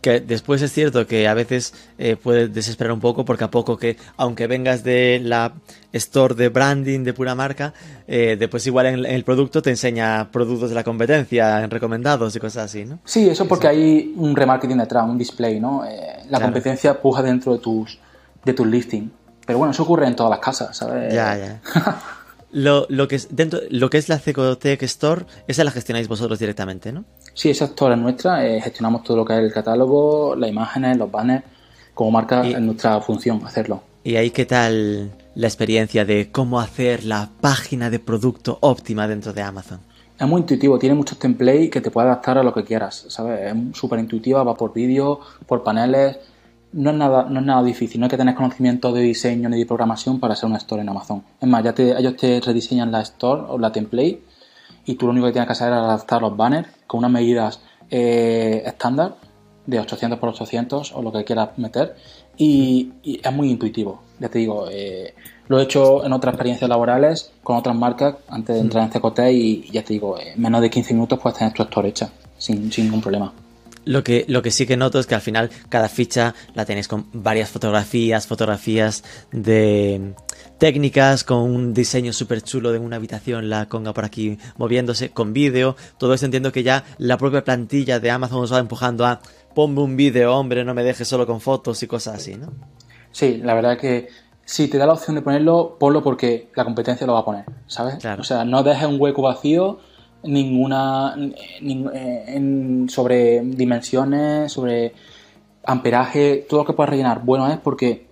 [0.00, 3.76] Que después es cierto que a veces eh, puede desesperar un poco porque a poco
[3.76, 5.54] que, aunque vengas de la
[5.92, 7.74] store de branding de pura marca,
[8.06, 12.66] eh, después igual en, el producto te enseña productos de la competencia, recomendados y cosas
[12.66, 13.00] así, ¿no?
[13.04, 15.84] Sí, eso porque hay un remarketing detrás, un display, ¿no?
[15.84, 17.98] Eh, la competencia puja dentro de tus,
[18.44, 19.10] de tus listings.
[19.48, 21.10] Pero bueno, eso ocurre en todas las casas, ¿sabes?
[21.12, 21.62] Ya, ya.
[22.52, 26.38] lo, lo que es dentro lo que es la Cecotec Store, esa la gestionáis vosotros
[26.38, 27.06] directamente, ¿no?
[27.32, 30.98] Sí, esa store es nuestra, eh, gestionamos todo lo que es el catálogo, las imágenes,
[30.98, 31.44] los banners,
[31.94, 33.80] como marca Y- es nuestra función hacerlo.
[34.04, 39.32] Y ahí qué tal la experiencia de cómo hacer la página de producto óptima dentro
[39.32, 39.80] de Amazon.
[40.20, 43.40] Es muy intuitivo, tiene muchos templates que te puede adaptar a lo que quieras, ¿sabes?
[43.50, 46.18] Es súper intuitiva, va por vídeo, por paneles.
[46.72, 49.58] No es, nada, no es nada difícil, no hay que tener conocimiento de diseño ni
[49.58, 51.24] de programación para hacer una store en Amazon.
[51.40, 54.20] Es más, ya te, ellos te rediseñan la store o la template
[54.84, 57.60] y tú lo único que tienes que hacer es adaptar los banners con unas medidas
[57.90, 59.16] eh, estándar
[59.66, 61.96] de 800 por 800 o lo que quieras meter
[62.36, 64.02] y, y es muy intuitivo.
[64.18, 65.14] Ya te digo, eh,
[65.48, 69.18] lo he hecho en otras experiencias laborales con otras marcas antes de entrar en CCT
[69.32, 72.70] y ya te digo, en menos de 15 minutos puedes tener tu store hecha sin,
[72.70, 73.32] sin ningún problema.
[73.88, 76.88] Lo que, lo que sí que noto es que al final cada ficha la tenéis
[76.88, 80.14] con varias fotografías, fotografías de
[80.58, 85.32] técnicas, con un diseño súper chulo de una habitación, la conga por aquí moviéndose, con
[85.32, 85.74] vídeo.
[85.96, 89.22] Todo eso entiendo que ya la propia plantilla de Amazon os va empujando a
[89.54, 92.52] ponme un vídeo, hombre, no me dejes solo con fotos y cosas así, ¿no?
[93.10, 94.08] Sí, la verdad es que
[94.44, 97.46] si te da la opción de ponerlo, ponlo porque la competencia lo va a poner,
[97.66, 97.96] ¿sabes?
[97.96, 98.20] Claro.
[98.20, 99.78] O sea, no dejes un hueco vacío
[100.22, 104.92] ninguna ning- eh, en- sobre dimensiones, sobre
[105.64, 107.22] amperaje, todo lo que puedas rellenar.
[107.24, 108.06] Bueno es porque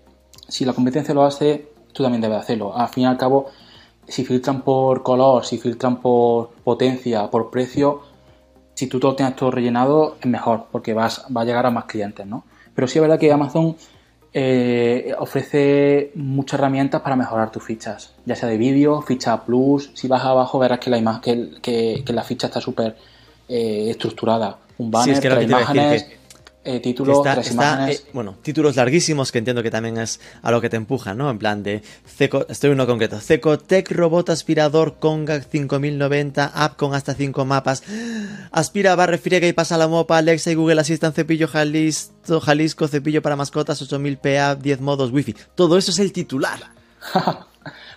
[0.48, 2.76] si la competencia lo hace, tú también debes hacerlo.
[2.76, 3.46] Al fin y al cabo,
[4.06, 8.02] si filtran por color, si filtran por potencia, por precio,
[8.74, 11.86] si tú todo tienes todo rellenado, es mejor, porque vas, va a llegar a más
[11.86, 12.44] clientes, ¿no?
[12.74, 13.74] Pero sí es verdad que Amazon
[14.38, 19.90] eh, ofrece muchas herramientas para mejorar tus fichas, ya sea de vídeo, ficha plus.
[19.94, 22.96] Si vas abajo verás que la, ima- que, el- que- que la ficha está súper
[23.48, 24.58] eh, estructurada.
[24.76, 26.06] Un banner, es que lo decir, imágenes,
[26.66, 28.00] eh, Que título, está- tres está, imágenes.
[28.00, 31.30] eh, bueno, títulos larguísimos que entiendo que también es a lo que te empuja, ¿no?
[31.30, 37.14] En plan de, Ceco, estoy uno concreto, Cecotec Robot Aspirador Conga 5090, app con hasta
[37.14, 37.82] 5 mapas,
[38.52, 43.22] aspira, barre, friega y pasa la mopa, Alexa y Google Assistant, cepillo Jalisco, Jalisco, cepillo
[43.22, 45.34] para mascotas, 8000 PA, 10 modos Wi-Fi.
[45.54, 46.58] Todo eso es el titular.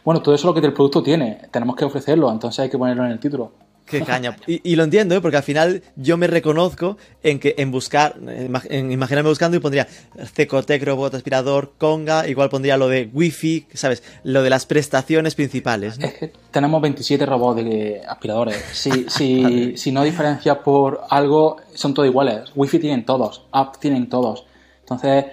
[0.04, 1.42] Bueno, todo eso es lo que el producto tiene.
[1.52, 3.52] Tenemos que ofrecerlo, entonces hay que ponerlo en el título.
[3.90, 4.36] Qué caña.
[4.48, 5.22] Y, y lo entiendo, ¿eh?
[5.22, 9.58] porque al final yo me reconozco en que en buscar, en ima- en imaginarme buscando
[9.58, 9.88] y pondría
[10.34, 14.04] Cecotec, robot aspirador, Conga, igual pondría lo de Wi-Fi, ¿sabes?
[14.24, 16.00] Lo de las prestaciones principales.
[16.00, 16.06] ¿no?
[16.08, 18.58] Es que tenemos 27 robots de aspiradores.
[18.74, 22.52] Si, si, si no diferencias por algo, son todos iguales.
[22.56, 24.46] Wi-Fi tienen todos, app tienen todos.
[24.82, 25.26] Entonces,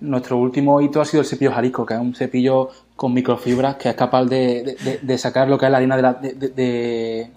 [0.00, 3.88] nuestro último hito ha sido el cepillo Jalisco, que es un cepillo con microfibras que
[3.90, 7.30] es capaz de, de- de- de sacar lo que es la harina de la, de-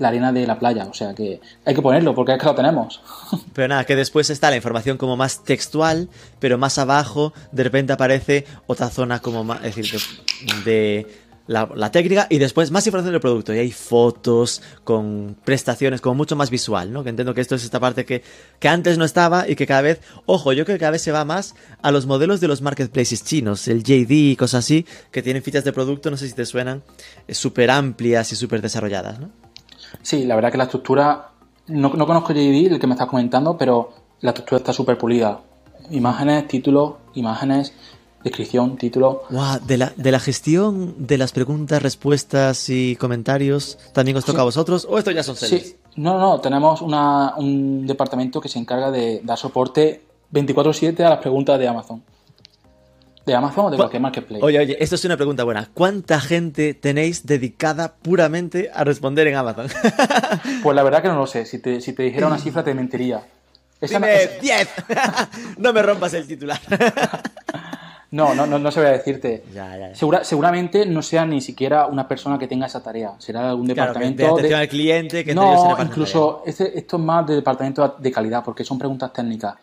[0.00, 0.86] la harina de la playa.
[0.86, 3.00] O sea que hay que ponerlo porque es que lo tenemos.
[3.54, 6.08] Pero nada, que después está la información como más textual,
[6.40, 10.00] pero más abajo de repente aparece otra zona como más, es decir,
[10.64, 11.06] de,
[11.50, 13.52] la técnica y después más información del producto.
[13.52, 17.02] Y hay fotos con prestaciones, como mucho más visual, ¿no?
[17.02, 18.22] Que entiendo que esto es esta parte que,
[18.60, 21.10] que antes no estaba y que cada vez, ojo, yo creo que cada vez se
[21.10, 25.22] va más a los modelos de los marketplaces chinos, el JD y cosas así, que
[25.22, 26.84] tienen fichas de producto, no sé si te suenan,
[27.26, 29.30] eh, súper amplias y súper desarrolladas, ¿no?
[30.02, 31.28] Sí, la verdad que la estructura,
[31.68, 35.40] no, no conozco JD, el que me estás comentando, pero la estructura está súper pulida.
[35.90, 37.72] Imágenes, títulos, imágenes,
[38.22, 39.22] descripción, título.
[39.30, 44.38] Guau, de, la, de la gestión de las preguntas, respuestas y comentarios, ¿también os toca
[44.38, 44.40] Sí.
[44.42, 44.86] a vosotros?
[44.88, 45.66] ¿O esto ya son sellers?
[45.68, 51.10] Sí, no, no, tenemos una- un departamento que se encarga de dar soporte 24/7 a
[51.10, 52.02] las preguntas de Amazon.
[53.30, 54.44] De Amazon o de Cu- cualquier marketplace.
[54.44, 55.68] Oye, oye, esto es una pregunta buena.
[55.72, 59.68] ¿Cuánta gente tenéis dedicada puramente a responder en Amazon?
[60.64, 61.46] Pues la verdad que no lo sé.
[61.46, 63.22] Si te, si te dijera una cifra te mentiría.
[63.80, 64.68] Esa Dime es- 10.
[65.58, 66.58] no me rompas el titular.
[68.10, 69.44] no, no, no, no sabría decirte.
[69.54, 69.94] Ya, ya, ya.
[69.94, 73.12] Segura- seguramente no sea ni siquiera una persona que tenga esa tarea.
[73.18, 74.22] Será de algún Claro, que departamento.
[74.22, 77.94] de atención de- al cliente, que se no, incluso este- esto es más de departamento
[77.96, 79.54] de calidad, porque son preguntas técnicas.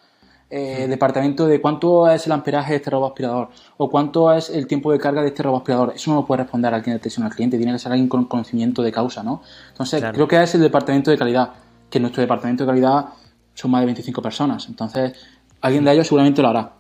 [0.50, 4.66] Eh, Departamento de cuánto es el amperaje de este robot aspirador o cuánto es el
[4.66, 5.94] tiempo de carga de este robot aspirador.
[5.96, 8.26] Eso no lo puede responder alguien de atención al cliente, tiene que ser alguien con
[8.26, 9.42] conocimiento de causa, ¿no?
[9.70, 10.14] Entonces, Claro.
[10.16, 11.50] creo que es el departamento de calidad,
[11.90, 13.06] que nuestro departamento de calidad
[13.56, 14.68] son más de 25 personas.
[14.70, 15.14] Entonces,
[15.60, 16.72] alguien de ellos seguramente lo hará.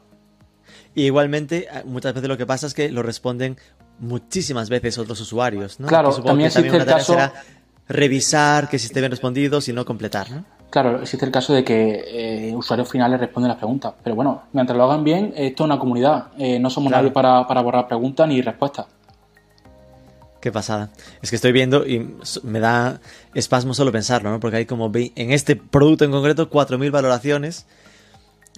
[0.96, 3.58] Y igualmente, eh, muchas veces lo que pasa es que lo responden
[4.00, 5.88] muchísimas veces otros usuarios, ¿no?
[5.88, 7.34] Claro, también existe el caso- será
[7.90, 10.46] revisar que si esté bien respondido, si no completar, ¿no?
[10.70, 14.78] Claro, existe el caso de que eh, usuarios finales responden las preguntas, pero bueno, mientras
[14.78, 16.28] lo hagan bien, esto es una comunidad.
[16.38, 17.04] Eh, no somos Claro.
[17.04, 18.86] nadie para, para borrar preguntas ni respuestas.
[20.42, 20.90] Qué pasada.
[21.22, 23.00] Es que estoy viendo y me da
[23.34, 24.40] espasmo solo pensarlo, ¿no?
[24.40, 27.66] Porque hay como, en este producto en concreto, 4.000 valoraciones.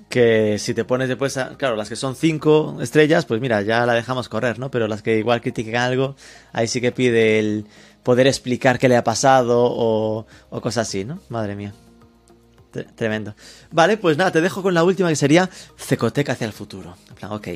[0.09, 3.85] que si te pones después, a, claro, las que son cinco estrellas, pues mira, ya
[3.85, 4.71] la dejamos correr, ¿no?
[4.71, 6.15] Pero las que igual critiquen algo,
[6.53, 7.65] ahí sí que pide el
[8.03, 11.19] poder explicar qué le ha pasado o, o cosas así, ¿no?
[11.29, 11.73] Madre mía.
[12.95, 13.35] Tremendo.
[13.71, 16.95] Vale, pues nada, te dejo con la última que sería Cecotec hacia el futuro.
[17.09, 17.47] En plan, ok.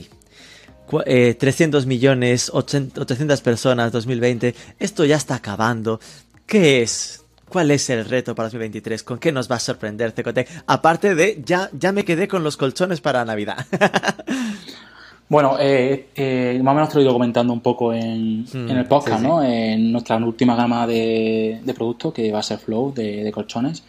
[1.39, 4.55] 300 eh, millones, 800 personas, 2020.
[4.80, 5.99] Esto ya está acabando.
[6.45, 7.24] ¿Qué es?
[7.53, 9.03] ¿Cuál es el reto para 2023?
[9.03, 10.49] ¿Con qué nos va a sorprender Cecotec?
[10.66, 13.64] Aparte de, ya, ya me quedé con los colchones para Navidad.
[15.30, 18.70] bueno, eh, eh, más o menos te lo he ido comentando un poco en, mm,
[18.70, 19.43] el podcast, ¿no?
[19.43, 23.84] En nuestra última gama de, productos, que va a ser Flow, de, colchones.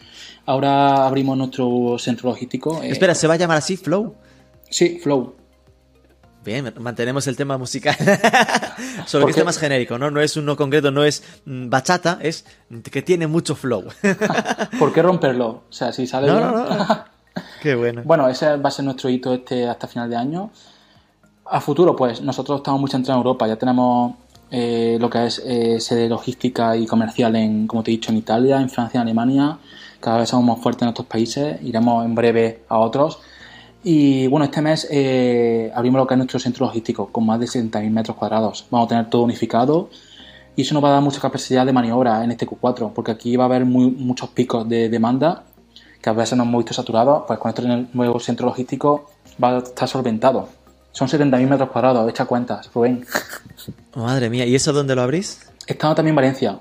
[0.45, 2.81] Ahora abrimos nuestro centro logístico.
[2.83, 4.15] Eh, Espera, ¿se va a llamar así, Flow?
[4.69, 5.35] Sí, Flow.
[6.45, 7.95] Bien, mantenemos el tema musical.
[9.07, 10.11] Solo que este más genérico, ¿no?
[10.11, 12.45] No es uno concreto, no es mm, bachata, es
[12.91, 13.85] que tiene mucho flow.
[14.79, 15.47] ¿Por qué romperlo?
[15.67, 16.27] O sea, si sale.
[16.27, 17.05] No, no, no.
[17.61, 18.03] Qué bueno.
[18.05, 20.51] Bueno, ese va a ser nuestro hito este hasta final de año.
[21.45, 23.47] A futuro, pues, nosotros estamos muy centrados en Europa.
[23.47, 24.13] Ya tenemos
[24.51, 28.17] eh, lo que es eh, sede logística y comercial en, como te he dicho, en
[28.17, 29.57] Italia, en Francia, en Alemania.
[30.05, 31.59] Cada vez somos más fuertes en estos países.
[31.63, 33.17] Iremos en breve a otros.
[33.83, 37.47] Y bueno, este mes eh, abrimos lo que es nuestro centro logístico con más de
[37.47, 38.67] 60.000 metros cuadrados.
[38.69, 39.89] Vamos a tener todo unificado
[40.55, 43.35] y eso nos va a dar mucha capacidad de maniobra en este Q4 porque aquí
[43.35, 45.45] va a haber muchos picos de demanda
[45.99, 47.23] que a veces nos hemos visto saturados.
[47.25, 49.09] Pues con este nuevo centro logístico
[49.43, 50.49] va a estar solventado.
[50.91, 53.03] Son 70.000 metros cuadrados, echa cuentas, Rubén.
[53.95, 55.49] Madre mía, ¿y eso dónde lo abrís?
[55.65, 56.59] Estamos también en Valencia,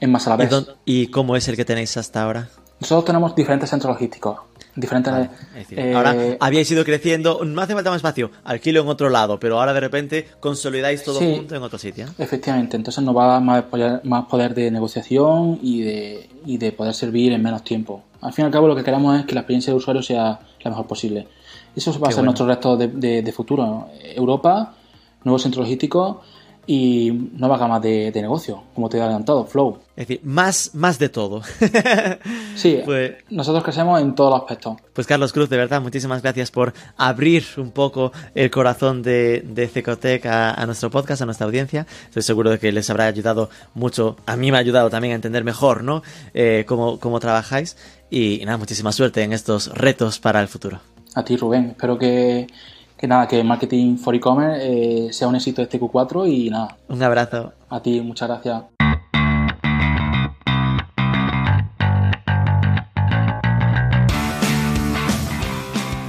[0.00, 0.50] en Masalavés.
[0.84, 2.48] ¿Y, ¿Y cómo es el que tenéis hasta ahora?
[2.80, 4.38] Nosotros tenemos diferentes centros logísticos
[4.74, 5.28] diferentes.
[5.70, 9.58] Eh, ahora habíais ido creciendo, no hace falta más espacio, alquilo en otro lado, pero
[9.58, 12.06] ahora de repente consolidáis todo junto en otro sitio.
[12.18, 16.58] Efectivamente, entonces nos va a dar más poder, más poder de negociación y de, y
[16.58, 18.04] de poder servir en menos tiempo.
[18.20, 20.40] Al fin y al cabo, lo que queremos es que la experiencia de usuario sea
[20.60, 21.26] la mejor posible.
[21.74, 23.88] Eso va a ser nuestro resto de, de futuro.
[24.02, 24.74] Europa,
[25.24, 26.18] nuevos centros logísticos
[26.72, 29.80] y nuevas gamas de, negocio, como te he adelantado, Flow.
[29.96, 31.42] Es decir, más, más de todo.
[32.54, 34.76] sí, pues, nosotros crecemos en todos los aspectos.
[34.92, 39.66] Pues Carlos Cruz, de verdad, muchísimas gracias por abrir un poco el corazón de, de
[39.66, 41.88] Cecotec a, nuestro podcast, a nuestra audiencia.
[42.04, 45.16] Estoy seguro de que les habrá ayudado mucho, a mí me ha ayudado también a
[45.16, 46.04] entender mejor, ¿no?
[46.34, 47.76] Eh, cómo, cómo trabajáis.
[48.10, 50.78] Y, y nada, muchísima suerte en estos retos para el futuro.
[51.16, 51.70] A ti, Rubén.
[51.70, 52.46] Espero que
[53.00, 56.76] que nada, que Marketing for E-Commerce eh, sea un éxito este Q4 y nada.
[56.86, 57.54] Un abrazo.
[57.70, 58.64] A ti, muchas gracias.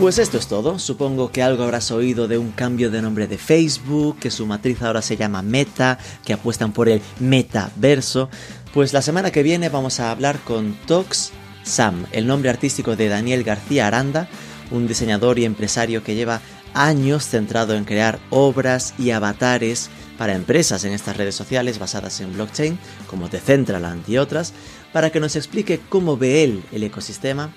[0.02, 0.80] Pues esto es todo.
[0.80, 4.82] Supongo que algo habrás oído de un cambio de nombre de Facebook, que su matriz
[4.82, 8.30] ahora se llama Meta, que apuestan por el metaverso.
[8.74, 11.32] Pues la semana que viene vamos a hablar con Tox
[11.64, 14.28] Sam, el nombre artístico de Daniel García Aranda,
[14.72, 16.42] un diseñador y empresario que lleva
[16.74, 22.34] años centrado en crear obras y avatares para empresas en estas redes sociales basadas en
[22.34, 24.54] blockchain, como Decentraland y otras,
[24.94, 27.54] para que nos explique cómo ve él el ecosistema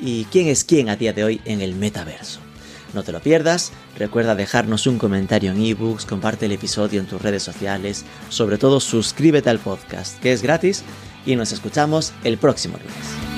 [0.00, 2.40] y quién es quién a día de hoy en el metaverso.
[2.92, 7.22] No te lo pierdas, recuerda dejarnos un comentario en ebooks, comparte el episodio en tus
[7.22, 10.82] redes sociales, sobre todo suscríbete al podcast, que es gratis,
[11.24, 13.29] y nos escuchamos el próximo lunes.